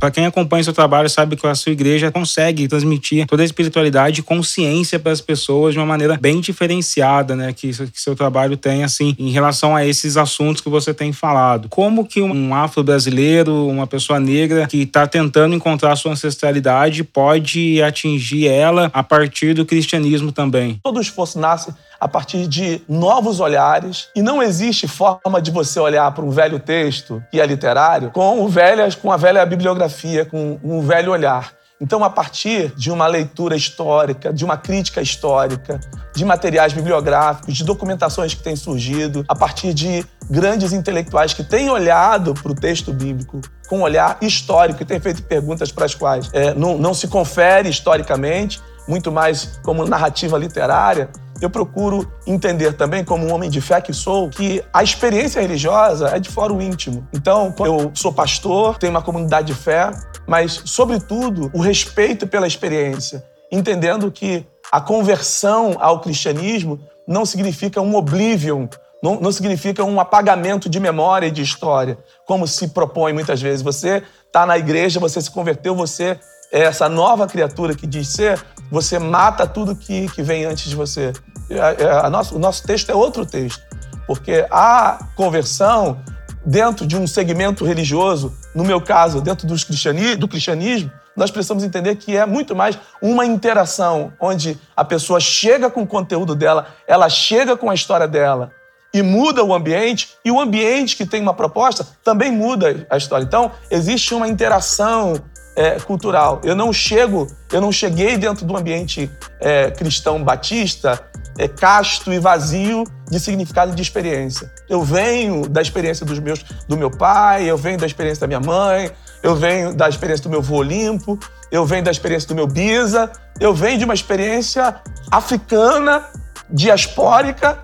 Para 0.04 0.10
quem 0.10 0.26
acompanha 0.26 0.62
seu 0.62 0.74
trabalho, 0.74 1.08
sabe 1.08 1.34
que 1.34 1.46
a 1.46 1.54
sua 1.54 1.72
igreja 1.72 2.10
consegue 2.10 2.68
transmitir 2.68 3.26
toda 3.26 3.42
a 3.42 3.46
espiritualidade 3.46 4.20
e 4.20 4.22
consciência 4.22 4.98
para 4.98 5.12
as 5.12 5.22
pessoas 5.22 5.72
de 5.72 5.80
uma 5.80 5.86
maneira 5.86 6.18
bem 6.20 6.42
diferenciada, 6.42 7.34
né? 7.34 7.54
Que, 7.54 7.70
que 7.70 7.98
seu 7.98 8.14
trabalho 8.14 8.54
tem, 8.54 8.84
assim, 8.84 9.16
em 9.18 9.30
relação 9.30 9.74
a 9.74 9.82
esses 9.82 10.18
assuntos 10.18 10.60
que 10.60 10.68
você 10.68 10.92
tem 10.92 11.10
falado. 11.10 11.70
Como 11.70 12.04
que 12.04 12.20
um 12.20 12.54
afro-brasileiro, 12.54 13.66
uma 13.66 13.86
pessoa 13.86 14.20
negra 14.20 14.66
que 14.66 14.82
está 14.82 15.06
tentando 15.06 15.54
encontrar 15.54 15.96
sua 15.96 16.12
ancestralidade 16.12 17.02
pode 17.02 17.82
atingir 17.82 18.46
ela 18.46 18.90
a 18.92 19.02
partir 19.02 19.54
do 19.54 19.64
cristianismo 19.64 20.30
também? 20.30 20.78
Todo 20.82 21.00
esforço 21.00 21.38
nasce 21.38 21.72
a 22.04 22.08
partir 22.08 22.46
de 22.46 22.82
novos 22.86 23.40
olhares. 23.40 24.10
E 24.14 24.20
não 24.20 24.42
existe 24.42 24.86
forma 24.86 25.40
de 25.40 25.50
você 25.50 25.80
olhar 25.80 26.12
para 26.12 26.22
um 26.22 26.28
velho 26.28 26.60
texto 26.60 27.24
que 27.30 27.40
é 27.40 27.46
literário 27.46 28.10
com, 28.10 28.44
o 28.44 28.46
velho, 28.46 28.84
com 28.98 29.10
a 29.10 29.16
velha 29.16 29.44
bibliografia, 29.46 30.26
com 30.26 30.60
um 30.62 30.82
velho 30.82 31.10
olhar. 31.10 31.52
Então, 31.80 32.04
a 32.04 32.10
partir 32.10 32.74
de 32.76 32.90
uma 32.90 33.06
leitura 33.06 33.56
histórica, 33.56 34.32
de 34.34 34.44
uma 34.44 34.58
crítica 34.58 35.00
histórica, 35.00 35.80
de 36.14 36.26
materiais 36.26 36.74
bibliográficos, 36.74 37.56
de 37.56 37.64
documentações 37.64 38.34
que 38.34 38.42
têm 38.42 38.54
surgido, 38.54 39.24
a 39.26 39.34
partir 39.34 39.72
de 39.72 40.04
grandes 40.30 40.74
intelectuais 40.74 41.32
que 41.32 41.42
têm 41.42 41.70
olhado 41.70 42.34
para 42.34 42.52
o 42.52 42.54
texto 42.54 42.92
bíblico 42.92 43.40
com 43.66 43.78
um 43.78 43.82
olhar 43.82 44.18
histórico 44.20 44.82
e 44.82 44.84
têm 44.84 45.00
feito 45.00 45.22
perguntas 45.22 45.72
para 45.72 45.86
as 45.86 45.94
quais 45.94 46.28
é, 46.34 46.52
não, 46.52 46.76
não 46.76 46.92
se 46.92 47.08
confere 47.08 47.68
historicamente, 47.68 48.60
muito 48.86 49.10
mais 49.10 49.58
como 49.62 49.86
narrativa 49.86 50.36
literária, 50.36 51.08
eu 51.40 51.50
procuro 51.50 52.10
entender 52.26 52.72
também, 52.74 53.04
como 53.04 53.26
um 53.26 53.32
homem 53.32 53.50
de 53.50 53.60
fé 53.60 53.80
que 53.80 53.92
sou, 53.92 54.28
que 54.28 54.62
a 54.72 54.82
experiência 54.82 55.40
religiosa 55.40 56.08
é 56.08 56.18
de 56.18 56.28
fora 56.28 56.52
o 56.52 56.62
íntimo. 56.62 57.06
Então, 57.12 57.54
eu 57.60 57.90
sou 57.94 58.12
pastor, 58.12 58.78
tenho 58.78 58.92
uma 58.92 59.02
comunidade 59.02 59.48
de 59.48 59.54
fé, 59.54 59.90
mas, 60.26 60.62
sobretudo, 60.64 61.50
o 61.52 61.60
respeito 61.60 62.26
pela 62.26 62.46
experiência, 62.46 63.24
entendendo 63.50 64.10
que 64.10 64.46
a 64.72 64.80
conversão 64.80 65.76
ao 65.78 66.00
cristianismo 66.00 66.80
não 67.06 67.26
significa 67.26 67.80
um 67.80 67.94
oblivion, 67.94 68.66
não, 69.02 69.20
não, 69.20 69.30
significa 69.30 69.84
um 69.84 70.00
apagamento 70.00 70.66
de 70.66 70.80
memória 70.80 71.26
e 71.26 71.30
de 71.30 71.42
história, 71.42 71.98
como 72.26 72.48
se 72.48 72.68
propõe 72.68 73.12
muitas 73.12 73.42
vezes. 73.42 73.60
Você 73.60 74.02
está 74.26 74.46
na 74.46 74.56
igreja, 74.56 74.98
você 74.98 75.20
se 75.20 75.30
converteu, 75.30 75.76
você 75.76 76.18
essa 76.62 76.88
nova 76.88 77.26
criatura 77.26 77.74
que 77.74 77.86
diz 77.86 78.08
ser, 78.08 78.44
você 78.70 78.98
mata 78.98 79.46
tudo 79.46 79.74
que, 79.74 80.08
que 80.10 80.22
vem 80.22 80.44
antes 80.44 80.68
de 80.68 80.76
você. 80.76 81.12
A, 81.50 82.06
a 82.06 82.10
nosso, 82.10 82.36
o 82.36 82.38
nosso 82.38 82.64
texto 82.64 82.90
é 82.90 82.94
outro 82.94 83.26
texto, 83.26 83.60
porque 84.06 84.46
a 84.50 85.06
conversão 85.16 85.98
dentro 86.46 86.86
de 86.86 86.96
um 86.96 87.06
segmento 87.06 87.64
religioso, 87.64 88.32
no 88.54 88.64
meu 88.64 88.80
caso, 88.80 89.20
dentro 89.20 89.46
dos 89.46 89.64
cristianismo, 89.64 90.16
do 90.18 90.28
cristianismo, 90.28 90.90
nós 91.16 91.30
precisamos 91.30 91.64
entender 91.64 91.96
que 91.96 92.16
é 92.16 92.26
muito 92.26 92.54
mais 92.54 92.78
uma 93.02 93.26
interação, 93.26 94.12
onde 94.20 94.58
a 94.76 94.84
pessoa 94.84 95.18
chega 95.18 95.70
com 95.70 95.82
o 95.82 95.86
conteúdo 95.86 96.34
dela, 96.34 96.66
ela 96.86 97.08
chega 97.08 97.56
com 97.56 97.70
a 97.70 97.74
história 97.74 98.06
dela 98.06 98.52
e 98.92 99.02
muda 99.02 99.42
o 99.42 99.52
ambiente, 99.52 100.10
e 100.24 100.30
o 100.30 100.40
ambiente 100.40 100.96
que 100.96 101.04
tem 101.04 101.20
uma 101.20 101.34
proposta 101.34 101.84
também 102.04 102.30
muda 102.30 102.86
a 102.88 102.96
história. 102.96 103.24
Então, 103.24 103.50
existe 103.68 104.14
uma 104.14 104.28
interação 104.28 105.20
é, 105.56 105.78
cultural. 105.80 106.40
Eu 106.44 106.54
não 106.54 106.72
chego, 106.72 107.26
eu 107.52 107.60
não 107.60 107.70
cheguei 107.70 108.16
dentro 108.16 108.44
do 108.44 108.56
ambiente 108.56 109.10
é, 109.40 109.70
cristão 109.70 110.22
batista 110.22 111.00
é, 111.38 111.48
casto 111.48 112.12
e 112.12 112.18
vazio 112.18 112.84
de 113.10 113.18
significado 113.18 113.72
e 113.72 113.74
de 113.74 113.82
experiência. 113.82 114.52
Eu 114.68 114.82
venho 114.82 115.48
da 115.48 115.60
experiência 115.60 116.04
dos 116.06 116.18
meus, 116.18 116.42
do 116.68 116.76
meu 116.76 116.90
pai, 116.90 117.44
eu 117.44 117.56
venho 117.56 117.78
da 117.78 117.86
experiência 117.86 118.20
da 118.20 118.26
minha 118.26 118.40
mãe, 118.40 118.90
eu 119.22 119.34
venho 119.34 119.74
da 119.74 119.88
experiência 119.88 120.22
do 120.24 120.30
meu 120.30 120.42
vô 120.42 120.62
limpo, 120.62 121.18
eu 121.50 121.64
venho 121.64 121.84
da 121.84 121.90
experiência 121.90 122.28
do 122.28 122.34
meu 122.34 122.46
bisa, 122.46 123.10
eu 123.40 123.54
venho 123.54 123.78
de 123.78 123.84
uma 123.84 123.94
experiência 123.94 124.76
africana, 125.10 126.04
diaspórica, 126.50 127.58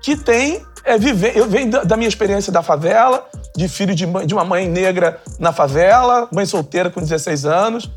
que 0.00 0.16
tem 0.16 0.64
é 0.84 0.96
viver. 0.96 1.36
Eu 1.36 1.48
venho 1.48 1.84
da 1.84 1.96
minha 1.96 2.08
experiência 2.08 2.52
da 2.52 2.62
favela, 2.62 3.28
de 3.56 3.68
filho 3.68 3.94
de, 3.94 4.06
mãe, 4.06 4.26
de 4.26 4.34
uma 4.34 4.44
mãe 4.44 4.68
negra 4.68 5.20
na 5.38 5.52
favela, 5.52 6.28
mãe 6.32 6.44
solteira 6.44 6.90
com 6.90 7.00
16 7.00 7.46
anos, 7.46 7.90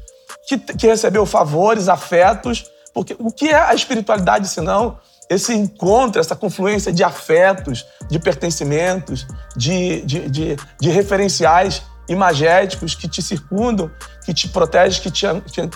que, 0.47 0.57
que 0.57 0.87
recebeu 0.87 1.25
favores, 1.25 1.89
afetos. 1.89 2.65
Porque 2.93 3.15
o 3.19 3.31
que 3.31 3.49
é 3.49 3.59
a 3.59 3.73
espiritualidade 3.73 4.47
senão 4.47 4.97
esse 5.29 5.53
encontro, 5.53 6.19
essa 6.19 6.35
confluência 6.35 6.91
de 6.91 7.03
afetos, 7.03 7.85
de 8.09 8.17
pertencimentos, 8.17 9.27
de, 9.55 10.01
de, 10.01 10.27
de, 10.27 10.57
de 10.79 10.89
referenciais 10.89 11.83
imagéticos 12.07 12.95
que 12.95 13.07
te 13.07 13.21
circundam, 13.21 13.91
que 14.29 14.33
te 14.33 14.47
protegem, 14.47 15.01
que 15.01 15.09
te, 15.09 15.25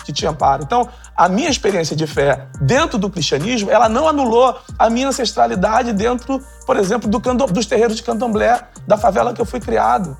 que, 0.04 0.12
te 0.12 0.26
amparam. 0.26 0.62
Então, 0.62 0.88
a 1.16 1.28
minha 1.28 1.50
experiência 1.50 1.96
de 1.96 2.06
fé 2.06 2.46
dentro 2.60 2.96
do 2.96 3.10
cristianismo, 3.10 3.68
ela 3.68 3.88
não 3.88 4.06
anulou 4.06 4.56
a 4.78 4.88
minha 4.88 5.08
ancestralidade 5.08 5.92
dentro, 5.92 6.40
por 6.64 6.76
exemplo, 6.76 7.10
do 7.10 7.18
dos 7.18 7.66
terreiros 7.66 7.96
de 7.96 8.02
candomblé, 8.04 8.60
da 8.86 8.96
favela 8.96 9.34
que 9.34 9.40
eu 9.40 9.44
fui 9.44 9.58
criado. 9.58 10.16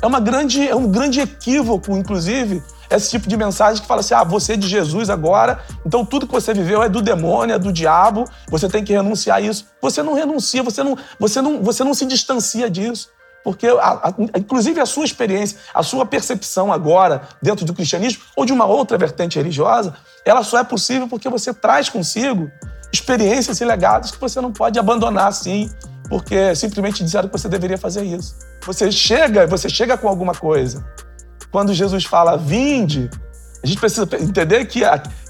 É, 0.00 0.06
uma 0.06 0.20
grande, 0.20 0.66
é 0.66 0.74
um 0.74 0.90
grande 0.90 1.20
equívoco, 1.20 1.94
inclusive, 1.94 2.62
esse 2.88 3.10
tipo 3.10 3.28
de 3.28 3.36
mensagem 3.36 3.82
que 3.82 3.86
fala 3.86 4.00
assim: 4.00 4.14
ah, 4.14 4.24
você 4.24 4.54
é 4.54 4.56
de 4.56 4.68
Jesus 4.68 5.10
agora, 5.10 5.60
então 5.84 6.02
tudo 6.02 6.26
que 6.26 6.32
você 6.32 6.54
viveu 6.54 6.82
é 6.82 6.88
do 6.88 7.02
demônio, 7.02 7.54
é 7.54 7.58
do 7.58 7.70
diabo, 7.70 8.24
você 8.48 8.70
tem 8.70 8.82
que 8.82 8.92
renunciar 8.94 9.36
a 9.36 9.40
isso. 9.42 9.66
Você 9.82 10.02
não 10.02 10.14
renuncia, 10.14 10.62
você 10.62 10.82
não, 10.82 10.96
você 11.20 11.42
não, 11.42 11.62
você 11.62 11.84
não 11.84 11.92
se 11.92 12.06
distancia 12.06 12.70
disso. 12.70 13.10
Porque, 13.46 13.68
a, 13.68 14.08
a, 14.08 14.14
inclusive, 14.36 14.80
a 14.80 14.84
sua 14.84 15.04
experiência, 15.04 15.56
a 15.72 15.80
sua 15.80 16.04
percepção 16.04 16.72
agora 16.72 17.28
dentro 17.40 17.64
do 17.64 17.72
cristianismo 17.72 18.24
ou 18.34 18.44
de 18.44 18.52
uma 18.52 18.64
outra 18.64 18.98
vertente 18.98 19.38
religiosa, 19.38 19.94
ela 20.24 20.42
só 20.42 20.58
é 20.58 20.64
possível 20.64 21.06
porque 21.06 21.28
você 21.28 21.54
traz 21.54 21.88
consigo 21.88 22.50
experiências 22.92 23.60
e 23.60 23.64
legados 23.64 24.10
que 24.10 24.18
você 24.18 24.40
não 24.40 24.52
pode 24.52 24.80
abandonar 24.80 25.28
assim, 25.28 25.70
porque 26.08 26.56
simplesmente 26.56 27.04
disseram 27.04 27.28
que 27.28 27.38
você 27.38 27.48
deveria 27.48 27.78
fazer 27.78 28.02
isso. 28.02 28.34
Você 28.66 28.90
chega, 28.90 29.46
você 29.46 29.68
chega 29.68 29.96
com 29.96 30.08
alguma 30.08 30.34
coisa. 30.34 30.84
Quando 31.52 31.72
Jesus 31.72 32.04
fala, 32.04 32.36
vinde, 32.36 33.08
a 33.62 33.66
gente 33.68 33.78
precisa 33.78 34.08
entender 34.18 34.64
que, 34.64 34.80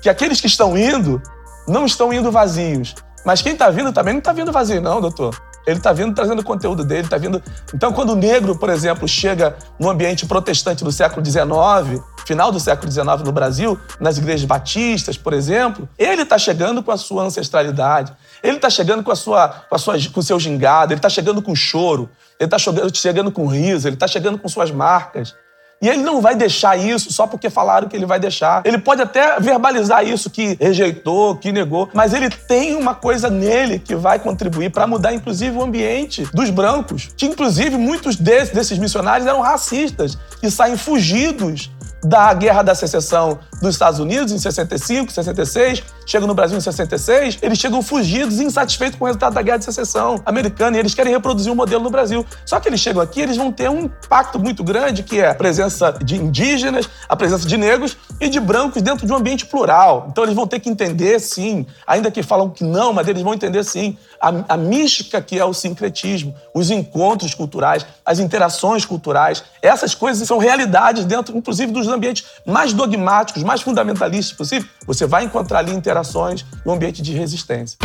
que 0.01 0.09
aqueles 0.09 0.41
que 0.41 0.47
estão 0.47 0.75
indo 0.75 1.21
não 1.69 1.85
estão 1.85 2.11
indo 2.15 2.33
vazios. 2.33 2.95
Mas 3.27 3.43
quem 3.43 3.53
está 3.53 3.69
vindo 3.69 3.93
também 3.93 4.15
não 4.15 4.21
está 4.21 4.33
vindo 4.33 4.51
vazio, 4.51 4.81
não, 4.81 5.03
doutor. 5.03 5.37
Ele 5.67 5.79
está 5.79 5.93
vindo 5.93 6.15
trazendo 6.15 6.41
o 6.41 6.45
conteúdo 6.45 6.85
dele, 6.85 7.03
está 7.03 7.19
vindo. 7.19 7.43
Então, 7.75 7.93
quando 7.93 8.11
o 8.11 8.17
negro, 8.17 8.57
por 8.57 8.71
exemplo, 8.71 9.09
chega 9.09 9.57
no 9.79 9.91
ambiente 9.91 10.25
protestante 10.25 10.85
do 10.85 10.93
século 10.93 11.25
XIX, 11.25 12.03
final 12.25 12.53
do 12.53 12.61
século 12.61 12.91
XIX 12.91 13.07
no 13.25 13.33
Brasil, 13.33 13.79
nas 13.99 14.17
igrejas 14.17 14.45
batistas, 14.45 15.17
por 15.17 15.33
exemplo, 15.33 15.89
ele 15.99 16.23
está 16.23 16.39
chegando 16.39 16.83
com 16.83 16.93
a 16.93 16.97
sua 16.97 17.25
ancestralidade, 17.25 18.13
ele 18.43 18.57
está 18.57 18.71
chegando 18.71 19.03
com 19.03 19.11
a 19.11 19.17
sua, 19.17 19.49
com 19.49 19.75
a 19.75 19.79
sua, 19.79 19.95
com 20.13 20.21
o 20.21 20.23
seu 20.23 20.39
gingado, 20.39 20.93
ele 20.93 20.99
está 20.99 21.09
chegando 21.09 21.43
com 21.43 21.55
choro, 21.55 22.09
ele 22.39 22.47
está 22.47 22.59
chegando 22.93 23.33
com 23.33 23.47
riso, 23.47 23.89
ele 23.89 23.97
está 23.97 24.07
chegando 24.07 24.39
com 24.39 24.49
suas 24.49 24.71
marcas. 24.71 25.35
E 25.81 25.89
ele 25.89 26.03
não 26.03 26.21
vai 26.21 26.35
deixar 26.35 26.77
isso 26.77 27.13
só 27.13 27.27
porque 27.27 27.51
falaram 27.51 27.89
que 27.89 27.97
ele 27.97 28.07
vai 28.07 28.19
deixar. 28.19 28.63
Ele 28.65 28.79
pode 28.79 29.03
até 29.03 29.39
verbalizar 29.39 30.07
isso 30.07 30.31
que 30.31 30.57
rejeitou, 30.61 31.37
que 31.37 31.53
negou, 31.53 31.89
mas 31.93 32.15
ele 32.15 32.31
tem 32.31 32.75
uma 32.75 32.95
coisa 32.95 33.29
nele 33.29 33.79
que 33.79 33.95
vai 33.95 34.19
contribuir 34.19 34.71
para 34.71 34.87
mudar, 34.87 35.13
inclusive, 35.13 35.57
o 35.57 35.63
ambiente 35.63 36.27
dos 36.33 36.51
brancos. 36.51 37.11
Que, 37.17 37.27
inclusive, 37.27 37.77
muitos 37.77 38.17
desses, 38.17 38.55
desses 38.55 38.79
missionários 38.79 39.27
eram 39.27 39.41
racistas 39.41 40.17
e 40.43 40.51
saem 40.51 40.77
fugidos 40.77 41.71
da 42.03 42.33
Guerra 42.33 42.63
da 42.63 42.75
Secessão 42.75 43.39
dos 43.61 43.75
Estados 43.75 43.99
Unidos 43.99 44.33
em 44.33 44.39
65, 44.39 45.13
66, 45.13 45.83
chegam 46.05 46.29
no 46.29 46.35
Brasil 46.35 46.57
em 46.57 46.61
66, 46.61 47.39
eles 47.43 47.59
chegam 47.59 47.83
fugidos 47.83 48.39
e 48.39 48.45
insatisfeitos 48.45 48.99
com 48.99 49.05
o 49.05 49.07
resultado 49.07 49.35
da 49.35 49.43
Guerra 49.43 49.59
de 49.59 49.65
Secessão 49.65 50.21
americana 50.25 50.77
e 50.77 50.81
eles 50.81 50.95
querem 50.95 51.13
reproduzir 51.13 51.51
o 51.51 51.55
um 51.55 51.57
modelo 51.57 51.83
no 51.83 51.91
Brasil. 51.91 52.25
Só 52.45 52.61
que 52.61 52.69
eles 52.69 52.81
chegam 52.81 53.03
aqui, 53.03 53.21
eles 53.21 53.37
vão 53.37 53.51
ter 53.51 53.71
um 53.71 53.81
impacto 53.81 54.39
muito 54.39 54.63
grande, 54.63 55.03
que 55.03 55.21
é 55.21 55.31
a 55.31 55.35
presença 55.35 55.93
de 55.93 56.17
indígenas, 56.17 56.89
a 57.09 57.17
presença 57.17 57.47
de 57.47 57.57
negros 57.57 57.97
e 58.21 58.29
de 58.29 58.39
brancos 58.39 58.83
dentro 58.83 59.07
de 59.07 59.13
um 59.13 59.17
ambiente 59.17 59.47
plural. 59.47 60.07
Então 60.11 60.25
eles 60.25 60.35
vão 60.35 60.47
ter 60.47 60.61
que 60.61 60.69
entender, 60.69 61.19
sim, 61.21 61.67
ainda 61.87 62.11
que 62.11 62.23
falam 62.23 62.51
que 62.51 62.65
não, 62.65 62.93
mas 62.93 63.09
eles 63.09 63.23
vão 63.23 63.35
entender, 63.35 63.65
sim, 63.65 63.97
a, 64.21 64.55
a 64.55 64.57
mística 64.57 65.21
que 65.21 65.39
é 65.39 65.45
o 65.45 65.53
sincretismo, 65.53 66.35
os 66.55 66.71
encontros 66.71 67.35
culturais, 67.35 67.87
as 68.05 68.19
interações 68.19 68.85
culturais. 68.85 69.43
Essas 69.61 69.95
coisas 69.95 70.27
são 70.27 70.39
realidades 70.39 71.05
dentro, 71.05 71.37
inclusive, 71.37 71.73
dos 71.73 71.89
ambientes 71.89 72.25
mais 72.45 72.73
dogmáticos, 72.73 73.43
mais 73.47 73.63
fundamentalistas 73.63 74.37
possível. 74.37 74.69
Você 74.87 75.07
vai 75.07 75.25
encontrar 75.25 75.61
ali 75.61 75.73
interações 75.73 76.45
no 76.65 76.73
ambiente 76.73 77.01
de 77.01 77.13
resistência. 77.13 77.79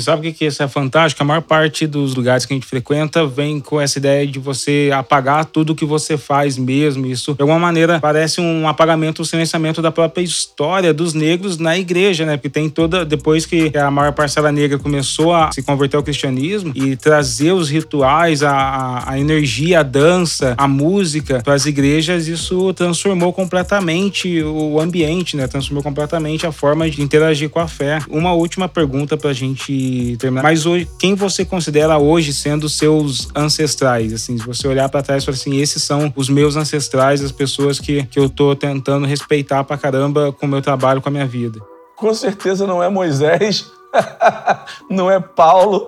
Sabe 0.00 0.28
o 0.28 0.32
que, 0.32 0.44
isso 0.44 0.62
é 0.62 0.68
fantástico? 0.68 1.22
A 1.22 1.26
maior 1.26 1.42
parte 1.42 1.86
dos 1.86 2.14
lugares 2.14 2.44
que 2.44 2.52
a 2.52 2.56
gente 2.56 2.66
frequenta 2.66 3.26
vem 3.26 3.60
com 3.60 3.80
essa 3.80 3.98
ideia 3.98 4.26
de 4.26 4.38
você 4.38 4.90
apagar 4.92 5.44
tudo 5.44 5.74
que 5.74 5.84
você 5.84 6.16
faz 6.16 6.56
mesmo. 6.56 7.06
Isso, 7.06 7.34
de 7.34 7.42
alguma 7.42 7.58
maneira, 7.58 8.00
parece 8.00 8.40
um 8.40 8.68
apagamento, 8.68 9.22
um 9.22 9.24
silenciamento 9.24 9.82
da 9.82 9.90
própria 9.90 10.22
história 10.22 10.92
dos 10.92 11.14
negros 11.14 11.58
na 11.58 11.78
igreja, 11.78 12.24
né? 12.24 12.36
Porque 12.36 12.48
tem 12.48 12.68
toda. 12.68 13.04
Depois 13.04 13.46
que 13.46 13.76
a 13.76 13.90
maior 13.90 14.12
parcela 14.12 14.52
negra 14.52 14.78
começou 14.78 15.34
a 15.34 15.50
se 15.52 15.62
converter 15.62 15.96
ao 15.96 16.02
cristianismo 16.02 16.72
e 16.74 16.96
trazer 16.96 17.52
os 17.52 17.68
rituais, 17.68 18.42
a, 18.42 19.04
a 19.06 19.18
energia, 19.18 19.80
a 19.80 19.82
dança, 19.82 20.54
a 20.56 20.68
música 20.68 21.40
para 21.42 21.54
as 21.54 21.66
igrejas, 21.66 22.28
isso 22.28 22.72
transformou 22.74 23.32
completamente 23.32 24.42
o 24.42 24.80
ambiente, 24.80 25.36
né? 25.36 25.46
Transformou 25.46 25.82
completamente 25.82 26.46
a 26.46 26.52
forma 26.52 26.88
de 26.88 27.02
interagir 27.02 27.48
com 27.50 27.60
a 27.60 27.68
fé. 27.68 27.98
Uma 28.08 28.32
última 28.32 28.68
pergunta 28.68 29.16
para 29.16 29.30
a 29.30 29.34
gente 29.34 29.72
terminar. 30.18 30.42
Mas 30.42 30.66
hoje, 30.66 30.88
quem 30.98 31.14
você 31.14 31.44
considera 31.44 31.98
hoje 31.98 32.32
sendo 32.32 32.68
seus 32.68 33.28
ancestrais? 33.34 34.12
Assim, 34.12 34.38
se 34.38 34.46
você 34.46 34.66
olhar 34.66 34.88
para 34.88 35.02
trás 35.02 35.22
e 35.22 35.26
falar 35.26 35.36
assim, 35.36 35.56
esses 35.56 35.82
são 35.82 36.12
os 36.16 36.28
meus 36.28 36.56
ancestrais, 36.56 37.22
as 37.22 37.32
pessoas 37.32 37.78
que, 37.78 38.04
que 38.04 38.18
eu 38.18 38.28
tô 38.28 38.54
tentando 38.54 39.06
respeitar 39.06 39.64
pra 39.64 39.76
caramba 39.76 40.32
com 40.32 40.46
o 40.46 40.48
meu 40.48 40.62
trabalho, 40.62 41.00
com 41.00 41.08
a 41.08 41.12
minha 41.12 41.26
vida. 41.26 41.60
Com 41.96 42.12
certeza 42.14 42.66
não 42.66 42.82
é 42.82 42.88
Moisés, 42.88 43.70
não 44.88 45.10
é 45.10 45.20
Paulo, 45.20 45.86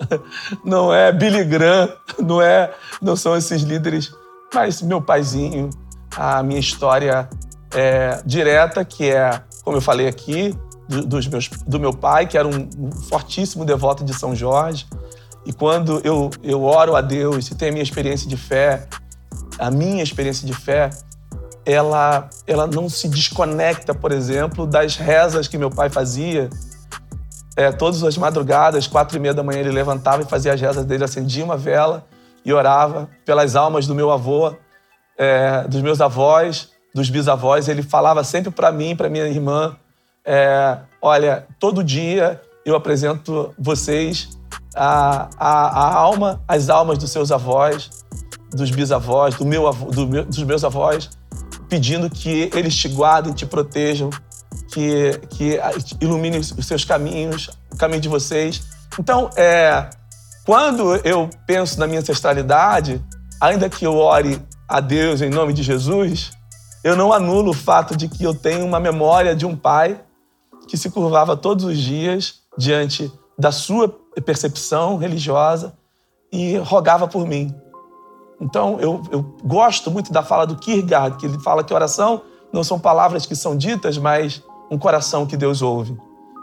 não 0.65 0.93
é 0.93 1.11
Billy 1.13 1.45
Graham, 1.45 1.89
não 2.19 2.43
é, 2.43 2.71
não 3.01 3.17
são 3.17 3.37
esses 3.37 3.63
líderes, 3.63 4.13
mas 4.55 4.83
meu 4.83 5.01
paizinho, 5.01 5.71
a 6.17 6.43
minha 6.43 6.61
história 6.61 7.29
é, 7.75 8.21
direta, 8.27 8.85
que 8.85 9.11
é, 9.11 9.41
como 9.65 9.77
eu 9.77 9.81
falei 9.81 10.07
aqui, 10.07 10.55
dos 10.89 11.27
meus, 11.27 11.49
do 11.67 11.79
meu 11.79 11.93
pai, 11.93 12.27
que 12.27 12.37
era 12.37 12.47
um 12.47 12.93
fortíssimo 13.09 13.65
devoto 13.65 14.05
de 14.05 14.15
São 14.15 14.35
Jorge. 14.35 14.87
E 15.45 15.53
quando 15.53 16.01
eu, 16.05 16.31
eu 16.43 16.63
oro 16.63 16.95
a 16.95 17.01
Deus 17.01 17.51
e 17.51 17.55
tenho 17.55 17.71
a 17.71 17.75
minha 17.75 17.83
experiência 17.83 18.29
de 18.29 18.37
fé, 18.37 18.87
a 19.59 19.71
minha 19.71 20.03
experiência 20.03 20.47
de 20.47 20.55
fé, 20.55 20.91
ela, 21.65 22.29
ela 22.47 22.67
não 22.67 22.89
se 22.89 23.09
desconecta, 23.09 23.95
por 23.95 24.13
exemplo, 24.13 24.67
das 24.67 24.97
rezas 24.97 25.49
que 25.49 25.57
meu 25.57 25.71
pai 25.71 25.89
fazia. 25.89 26.51
É, 27.57 27.71
todas 27.71 28.03
as 28.03 28.17
madrugadas, 28.17 28.87
quatro 28.87 29.17
e 29.17 29.21
meia 29.21 29.35
da 29.35 29.43
manhã, 29.43 29.61
ele 29.61 29.71
levantava 29.71 30.23
e 30.23 30.25
fazia 30.25 30.55
as 30.55 30.61
rezas 30.61 30.85
dele, 30.85 31.05
acendia 31.05 31.45
uma 31.45 31.57
vela 31.57 32.07
e 32.45 32.53
orava 32.53 33.09
pelas 33.25 33.55
almas 33.55 33.87
do 33.87 33.95
meu 33.95 34.11
avô, 34.11 34.55
é, 35.19 35.63
dos 35.69 35.83
meus 35.83 36.01
avós, 36.01 36.71
dos 36.95 37.11
bisavós. 37.11 37.69
Ele 37.69 37.83
falava 37.83 38.25
sempre 38.25 38.51
para 38.51 38.73
mim, 38.73 38.97
para 38.97 39.09
minha 39.09 39.27
irmã, 39.27 39.77
é, 40.25 40.79
olha, 41.01 41.47
todo 41.59 41.83
dia 41.83 42.41
eu 42.65 42.77
apresento 42.77 43.53
vocês 43.59 44.29
a, 44.75 45.29
a, 45.37 45.67
a, 45.67 45.95
alma, 45.95 46.43
as 46.47 46.69
almas 46.69 46.99
dos 46.99 47.11
seus 47.11 47.33
avós, 47.33 47.91
dos 48.51 48.71
bisavós, 48.71 49.35
do 49.35 49.45
meu, 49.45 49.71
do 49.73 50.07
meu, 50.07 50.25
dos 50.25 50.43
meus 50.45 50.65
avós, 50.65 51.11
pedindo 51.69 52.09
que 52.09 52.51
eles 52.55 52.77
te 52.77 52.89
guardem, 52.89 53.33
te 53.33 53.47
protejam, 53.47 54.11
que, 54.73 55.19
que 55.31 55.59
iluminem 56.01 56.41
os 56.41 56.67
seus 56.67 56.85
caminhos, 56.85 57.51
o 57.73 57.77
caminho 57.77 58.01
de 58.01 58.09
vocês. 58.09 58.63
Então, 58.99 59.29
é, 59.37 59.89
quando 60.45 60.97
eu 61.05 61.29
penso 61.47 61.79
na 61.79 61.87
minha 61.87 62.01
ancestralidade, 62.01 63.03
ainda 63.41 63.69
que 63.69 63.85
eu 63.85 63.97
ore 63.97 64.41
a 64.69 64.81
Deus 64.81 65.21
em 65.21 65.31
nome 65.31 65.53
de 65.53 65.63
Jesus, 65.63 66.31
eu 66.85 66.97
não 66.97 67.13
anulo 67.13 67.51
o 67.51 67.55
fato 67.55 67.97
de 67.97 68.09
que 68.09 68.25
eu 68.25 68.35
tenho 68.35 68.65
uma 68.65 68.81
memória 68.81 69.35
de 69.35 69.47
um 69.47 69.57
pai 69.57 70.01
que 70.73 70.79
se 70.79 70.89
curvava 70.89 71.37
todos 71.37 71.67
os 71.67 71.77
dias 71.77 72.37
diante 72.57 73.13
da 73.39 73.53
sua 73.53 73.95
percepção 74.25 74.97
religiosa 74.97 75.75
e 76.33 76.57
rogava 76.57 77.07
por 77.07 77.27
mim. 77.27 77.55
Então, 78.41 78.81
eu, 78.81 79.03
eu 79.13 79.23
gosto 79.45 79.91
muito 79.91 80.11
da 80.11 80.23
fala 80.23 80.47
do 80.47 80.57
Kierkegaard, 80.57 81.19
que 81.19 81.27
ele 81.27 81.39
fala 81.41 81.63
que 81.63 81.75
oração 81.75 82.23
não 82.51 82.65
são 82.65 82.81
palavras 82.81 83.27
que 83.27 83.37
são 83.37 83.55
ditas, 83.55 83.99
mas 83.99 84.43
um 84.71 84.79
coração 84.79 85.27
que 85.27 85.37
Deus 85.37 85.61
ouve. 85.61 85.95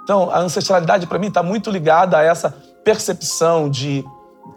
Então, 0.04 0.30
a 0.30 0.38
ancestralidade 0.38 1.08
para 1.08 1.18
mim 1.18 1.30
está 1.30 1.42
muito 1.42 1.72
ligada 1.72 2.16
a 2.16 2.22
essa 2.22 2.52
percepção 2.84 3.68
de, 3.68 4.06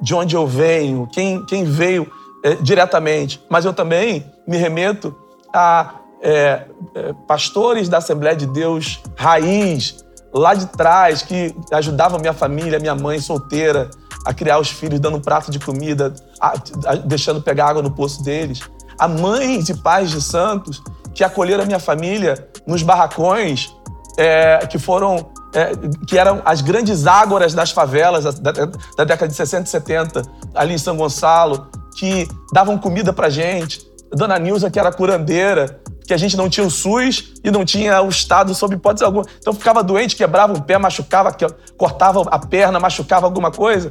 de 0.03 0.15
onde 0.15 0.37
eu 0.37 0.47
venho, 0.47 1.09
quem, 1.11 1.43
quem 1.47 1.65
veio 1.65 2.13
é, 2.45 2.57
diretamente. 2.57 3.43
Mas 3.49 3.65
eu 3.65 3.73
também 3.73 4.31
me 4.47 4.59
remeto 4.59 5.17
a 5.51 5.95
é, 6.23 6.65
é, 6.95 7.13
pastores 7.27 7.89
da 7.89 7.99
Assembleia 7.99 8.37
de 8.37 8.47
Deus 8.47 9.03
raiz, 9.17 10.05
lá 10.33 10.55
de 10.55 10.67
trás, 10.67 11.23
que 11.23 11.55
ajudavam 11.73 12.19
minha 12.21 12.33
família, 12.33 12.79
minha 12.79 12.95
mãe 12.95 13.21
solteira, 13.21 13.91
a 14.25 14.33
criar 14.33 14.59
os 14.59 14.71
filhos, 14.71 15.01
dando 15.01 15.17
um 15.17 15.21
prato 15.21 15.51
de 15.51 15.59
comida, 15.59 16.15
a, 16.41 16.55
a, 16.87 16.95
deixando 16.95 17.43
pegar 17.43 17.67
água 17.67 17.83
no 17.83 17.91
poço 17.91 18.23
deles. 18.23 18.61
A 18.99 19.09
mães 19.09 19.69
e 19.69 19.75
pais 19.75 20.11
de 20.11 20.23
santos 20.23 20.83
que 21.13 21.25
acolheram 21.25 21.65
a 21.65 21.67
minha 21.67 21.81
família 21.81 22.49
nos 22.67 22.83
barracões, 22.83 23.75
é, 24.17 24.67
que 24.67 24.79
foram 24.79 25.33
é, 25.55 25.73
que 26.07 26.17
eram 26.17 26.41
as 26.45 26.63
grandes 26.63 27.07
ágoras 27.07 27.53
das 27.53 27.71
favelas 27.71 28.25
da, 28.37 28.53
da, 28.53 29.05
década 29.05 29.29
de 29.29 29.35
60 29.35 29.65
e 29.65 29.71
70, 29.71 30.23
ali 30.55 30.75
em 30.75 30.79
São 30.79 30.97
Gonçalo, 30.97 31.69
que 31.97 32.27
davam 32.53 32.79
comida 32.79 33.13
pra 33.13 33.29
gente. 33.29 33.81
Dona 34.15 34.39
Nilza, 34.39 34.71
que 34.71 34.79
era 34.79 34.93
curandeira, 34.93 35.82
que 36.07 36.13
a 36.13 36.17
gente 36.17 36.37
não 36.37 36.49
tinha 36.49 36.67
o 36.67 36.71
SUS 36.71 37.33
e 37.43 37.51
não 37.51 37.65
tinha 37.65 38.01
o 38.03 38.09
Estado 38.09 38.55
sob 38.55 38.75
hipótese 38.75 39.05
alguma. 39.05 39.25
Então 39.39 39.53
ficava 39.53 39.83
doente, 39.83 40.17
quebrava 40.17 40.53
um 40.53 40.61
pé, 40.61 40.79
machucava, 40.79 41.35
cortava 41.77 42.23
a 42.31 42.39
perna, 42.39 42.79
machucava 42.81 43.27
alguma 43.27 43.51
coisa. 43.51 43.91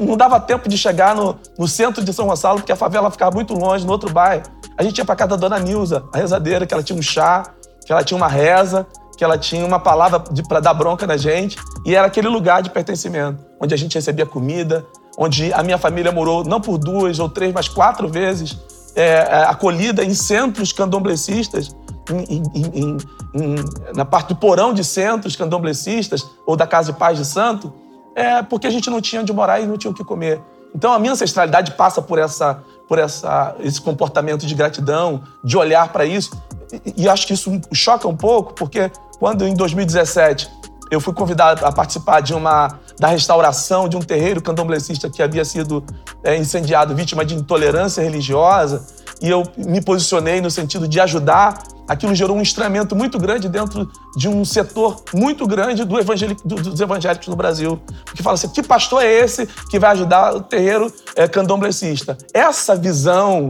Não 0.00 0.16
dava 0.16 0.40
tempo 0.40 0.68
de 0.68 0.76
chegar 0.76 1.14
no, 1.14 1.38
no 1.58 1.68
centro 1.68 2.04
de 2.04 2.12
São 2.12 2.26
Gonçalo, 2.26 2.58
porque 2.58 2.72
a 2.72 2.76
favela 2.76 3.10
ficava 3.10 3.34
muito 3.34 3.54
longe, 3.54 3.86
no 3.86 3.92
outro 3.92 4.10
bairro. 4.10 4.42
A 4.76 4.82
gente 4.82 4.98
ia 4.98 5.04
para 5.04 5.16
casa 5.16 5.30
da 5.30 5.36
Dona 5.36 5.58
Nilza, 5.58 6.04
a 6.12 6.18
rezadeira, 6.18 6.66
que 6.66 6.74
ela 6.74 6.82
tinha 6.82 6.98
um 6.98 7.02
chá, 7.02 7.44
que 7.84 7.92
ela 7.92 8.02
tinha 8.02 8.16
uma 8.16 8.28
reza, 8.28 8.86
que 9.16 9.24
ela 9.24 9.36
tinha 9.36 9.64
uma 9.64 9.80
palavra 9.80 10.20
para 10.48 10.60
dar 10.60 10.74
bronca 10.74 11.06
na 11.06 11.16
gente, 11.16 11.56
e 11.84 11.94
era 11.94 12.06
aquele 12.06 12.28
lugar 12.28 12.62
de 12.62 12.70
pertencimento, 12.70 13.44
onde 13.60 13.74
a 13.74 13.76
gente 13.76 13.96
recebia 13.96 14.24
comida, 14.24 14.86
onde 15.18 15.52
a 15.52 15.62
minha 15.64 15.76
família 15.76 16.12
morou 16.12 16.44
não 16.44 16.60
por 16.60 16.78
duas 16.78 17.18
ou 17.18 17.28
três, 17.28 17.52
mas 17.52 17.68
quatro 17.68 18.08
vezes, 18.08 18.56
é, 18.98 19.02
é, 19.02 19.44
acolhida 19.44 20.04
em 20.04 20.12
centros 20.12 20.72
candomblecistas, 20.72 21.74
em, 22.10 22.42
em, 22.52 22.96
em, 23.32 23.54
na 23.94 24.04
parte 24.04 24.30
do 24.30 24.36
porão 24.36 24.74
de 24.74 24.82
centros 24.82 25.36
candomblecistas 25.36 26.26
ou 26.44 26.56
da 26.56 26.66
Casa 26.66 26.92
de 26.92 26.98
Paz 26.98 27.16
de 27.16 27.24
Santo, 27.24 27.72
é 28.16 28.42
porque 28.42 28.66
a 28.66 28.70
gente 28.70 28.90
não 28.90 29.00
tinha 29.00 29.22
onde 29.22 29.32
morar 29.32 29.60
e 29.60 29.66
não 29.66 29.78
tinha 29.78 29.92
o 29.92 29.94
que 29.94 30.02
comer. 30.02 30.40
Então 30.74 30.92
a 30.92 30.98
minha 30.98 31.12
ancestralidade 31.12 31.72
passa 31.72 32.02
por 32.02 32.18
essa, 32.18 32.60
por 32.88 32.98
essa, 32.98 33.54
esse 33.60 33.80
comportamento 33.80 34.44
de 34.44 34.54
gratidão, 34.54 35.22
de 35.44 35.56
olhar 35.56 35.92
para 35.92 36.04
isso. 36.04 36.32
E, 36.72 37.04
e 37.04 37.08
acho 37.08 37.24
que 37.24 37.34
isso 37.34 37.52
choca 37.72 38.08
um 38.08 38.16
pouco, 38.16 38.52
porque 38.52 38.90
quando 39.20 39.46
em 39.46 39.54
2017 39.54 40.50
eu 40.90 41.00
fui 41.00 41.14
convidado 41.14 41.64
a 41.64 41.70
participar 41.70 42.20
de 42.20 42.34
uma 42.34 42.80
da 42.98 43.08
restauração 43.08 43.88
de 43.88 43.96
um 43.96 44.00
terreiro 44.00 44.42
candomblecista 44.42 45.08
que 45.08 45.22
havia 45.22 45.44
sido 45.44 45.84
é, 46.24 46.36
incendiado, 46.36 46.94
vítima 46.94 47.24
de 47.24 47.34
intolerância 47.34 48.02
religiosa, 48.02 48.84
e 49.20 49.28
eu 49.28 49.42
me 49.56 49.80
posicionei 49.80 50.40
no 50.40 50.50
sentido 50.50 50.86
de 50.86 51.00
ajudar. 51.00 51.62
Aquilo 51.88 52.14
gerou 52.14 52.36
um 52.36 52.42
estranhamento 52.42 52.94
muito 52.94 53.18
grande 53.18 53.48
dentro 53.48 53.90
de 54.16 54.28
um 54.28 54.44
setor 54.44 55.02
muito 55.14 55.46
grande 55.46 55.84
do 55.84 55.96
dos 56.44 56.80
evangélicos 56.80 57.28
no 57.28 57.34
Brasil. 57.34 57.80
Porque 58.04 58.22
fala 58.22 58.34
assim: 58.34 58.48
que 58.48 58.62
pastor 58.62 59.02
é 59.02 59.10
esse 59.10 59.46
que 59.70 59.78
vai 59.78 59.92
ajudar 59.92 60.36
o 60.36 60.40
terreiro 60.40 60.92
é, 61.16 61.26
candomblecista? 61.26 62.16
Essa 62.32 62.76
visão 62.76 63.48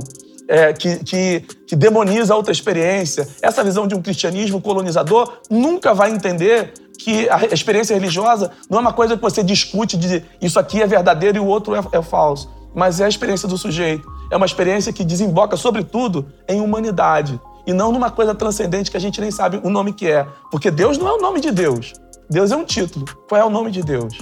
é, 0.48 0.72
que, 0.72 1.04
que, 1.04 1.44
que 1.66 1.76
demoniza 1.76 2.32
a 2.32 2.36
outra 2.36 2.52
experiência, 2.52 3.28
essa 3.42 3.62
visão 3.62 3.86
de 3.86 3.94
um 3.94 4.00
cristianismo 4.00 4.60
colonizador, 4.60 5.40
nunca 5.50 5.92
vai 5.92 6.10
entender 6.10 6.72
que 6.98 7.28
a 7.30 7.46
experiência 7.46 7.94
religiosa 7.94 8.50
não 8.68 8.78
é 8.78 8.80
uma 8.80 8.92
coisa 8.92 9.16
que 9.16 9.22
você 9.22 9.42
discute 9.42 9.96
de 9.96 10.24
isso 10.42 10.58
aqui 10.58 10.82
é 10.82 10.86
verdadeiro 10.86 11.38
e 11.38 11.40
o 11.40 11.46
outro 11.46 11.74
é, 11.74 11.80
é 11.92 12.02
falso, 12.02 12.50
mas 12.74 13.00
é 13.00 13.04
a 13.04 13.08
experiência 13.08 13.48
do 13.48 13.56
sujeito. 13.56 14.06
É 14.30 14.36
uma 14.36 14.44
experiência 14.44 14.92
que 14.92 15.04
desemboca, 15.04 15.56
sobretudo, 15.56 16.26
em 16.48 16.60
humanidade 16.60 17.40
e 17.66 17.72
não 17.72 17.92
numa 17.92 18.10
coisa 18.10 18.34
transcendente 18.34 18.90
que 18.90 18.96
a 18.96 19.00
gente 19.00 19.20
nem 19.20 19.30
sabe 19.30 19.60
o 19.62 19.70
nome 19.70 19.92
que 19.92 20.10
é. 20.10 20.26
Porque 20.50 20.70
Deus 20.70 20.98
não 20.98 21.08
é 21.08 21.12
o 21.12 21.20
nome 21.20 21.40
de 21.40 21.50
Deus. 21.50 21.92
Deus 22.28 22.50
é 22.50 22.56
um 22.56 22.64
título. 22.64 23.06
Qual 23.28 23.40
é 23.40 23.44
o 23.44 23.50
nome 23.50 23.70
de 23.70 23.82
Deus? 23.82 24.18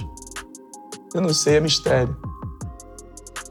Eu 1.13 1.21
não 1.21 1.33
sei, 1.33 1.57
é 1.57 1.59
mistério. 1.59 2.15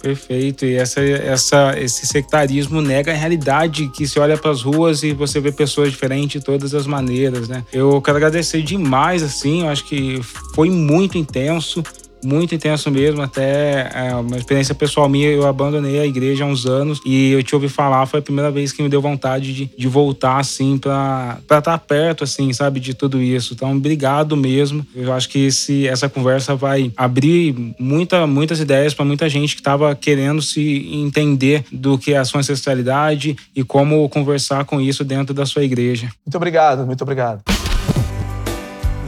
Perfeito. 0.03 0.65
E 0.65 0.75
essa, 0.75 1.01
essa, 1.01 1.75
esse 1.79 2.07
sectarismo 2.07 2.81
nega 2.81 3.13
a 3.13 3.15
realidade 3.15 3.89
que 3.89 4.07
se 4.07 4.19
olha 4.19 4.37
para 4.37 4.51
as 4.51 4.63
ruas 4.63 5.03
e 5.03 5.13
você 5.13 5.41
vê 5.41 5.51
pessoas 5.51 5.91
diferentes 5.91 6.41
de 6.41 6.47
todas 6.47 6.75
as 6.75 6.87
maneiras, 6.87 7.49
né? 7.49 7.65
Eu 7.73 8.01
quero 8.01 8.17
agradecer 8.17 8.63
demais, 8.63 9.23
assim, 9.23 9.63
eu 9.63 9.69
acho 9.69 9.85
que 9.85 10.21
foi 10.55 10.71
muito 10.71 11.19
intenso 11.19 11.83
muito 12.25 12.55
intenso 12.55 12.91
mesmo, 12.91 13.23
até 13.23 13.91
é, 13.95 14.15
uma 14.15 14.37
experiência 14.37 14.75
pessoal 14.75 15.09
minha, 15.09 15.29
eu 15.29 15.47
abandonei 15.47 15.99
a 15.99 16.07
igreja 16.07 16.45
há 16.45 16.47
uns 16.47 16.67
anos 16.67 17.01
e 17.05 17.33
eu 17.33 17.43
te 17.43 17.55
ouvi 17.55 17.69
falar, 17.69 18.07
foi 18.07 18.21
a 18.21 18.23
primeira 18.23 18.51
vez 18.51 18.73
que 18.73 18.83
me 18.83 18.89
deu 18.89 19.01
vontade 19.01 19.53
de, 19.53 19.71
de 19.77 19.89
voltar, 19.89 20.39
assim, 20.39 20.79
para 20.79 21.39
estar 21.43 21.63
tá 21.63 21.79
perto, 21.79 22.25
assim, 22.25 22.53
sabe, 22.53 22.81
de 22.81 22.95
tudo 22.95 23.21
isso. 23.23 23.55
Então, 23.55 23.73
obrigado 23.73 24.37
mesmo. 24.37 24.87
Eu 24.95 25.13
acho 25.13 25.29
que 25.29 25.47
esse, 25.47 25.87
essa 25.87 26.09
conversa 26.09 26.55
vai 26.55 26.93
abrir 26.97 27.75
muita, 27.79 28.27
muitas 28.27 28.61
ideias 28.61 28.95
para 28.95 29.05
muita 29.05 29.29
gente 29.29 29.55
que 29.55 29.61
estava 29.61 29.95
querendo 29.95 30.43
se 30.43 30.89
entender 30.93 31.65
do 31.71 31.99
que 31.99 32.13
é 32.13 32.19
a 32.19 32.25
sua 32.25 32.41
ancestralidade 32.41 33.37
e 33.55 33.63
como 33.63 34.09
conversar 34.09 34.65
com 34.65 34.81
isso 34.81 35.05
dentro 35.05 35.35
da 35.35 35.47
sua 35.47 35.65
igreja. 35.65 36.09
Muito 36.25 36.37
obrigado, 36.37 36.87
muito 36.87 37.03
obrigado. 37.03 37.43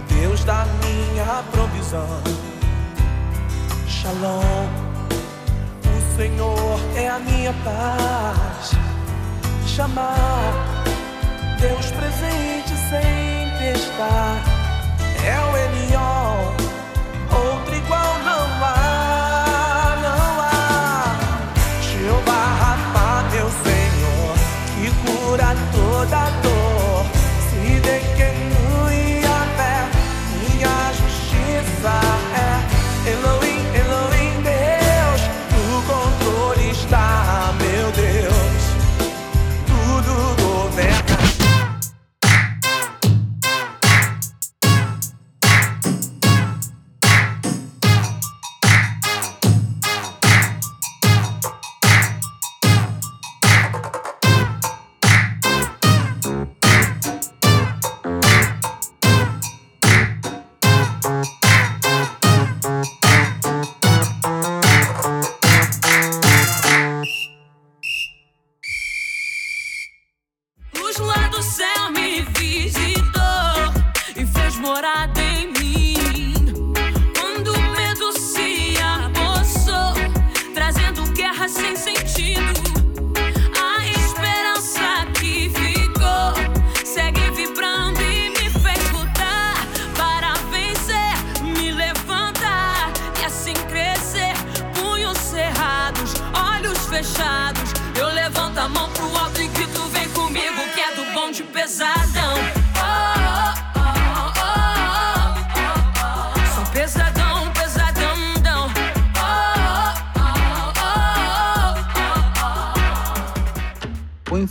Deus 0.09 0.45
da 0.45 0.67
minha 0.83 1.43
provisão 1.51 2.38
Shalom. 4.09 4.65
O 5.85 6.17
Senhor 6.17 6.81
é 6.97 7.09
a 7.09 7.19
minha 7.19 7.53
paz. 7.63 8.71
Chamar 9.67 10.83
Deus 11.61 11.91
presente 11.91 12.73
sempre 12.89 13.67
está. 13.79 14.41
É 15.27 15.37
o 15.39 15.57
Elion, 15.59 16.18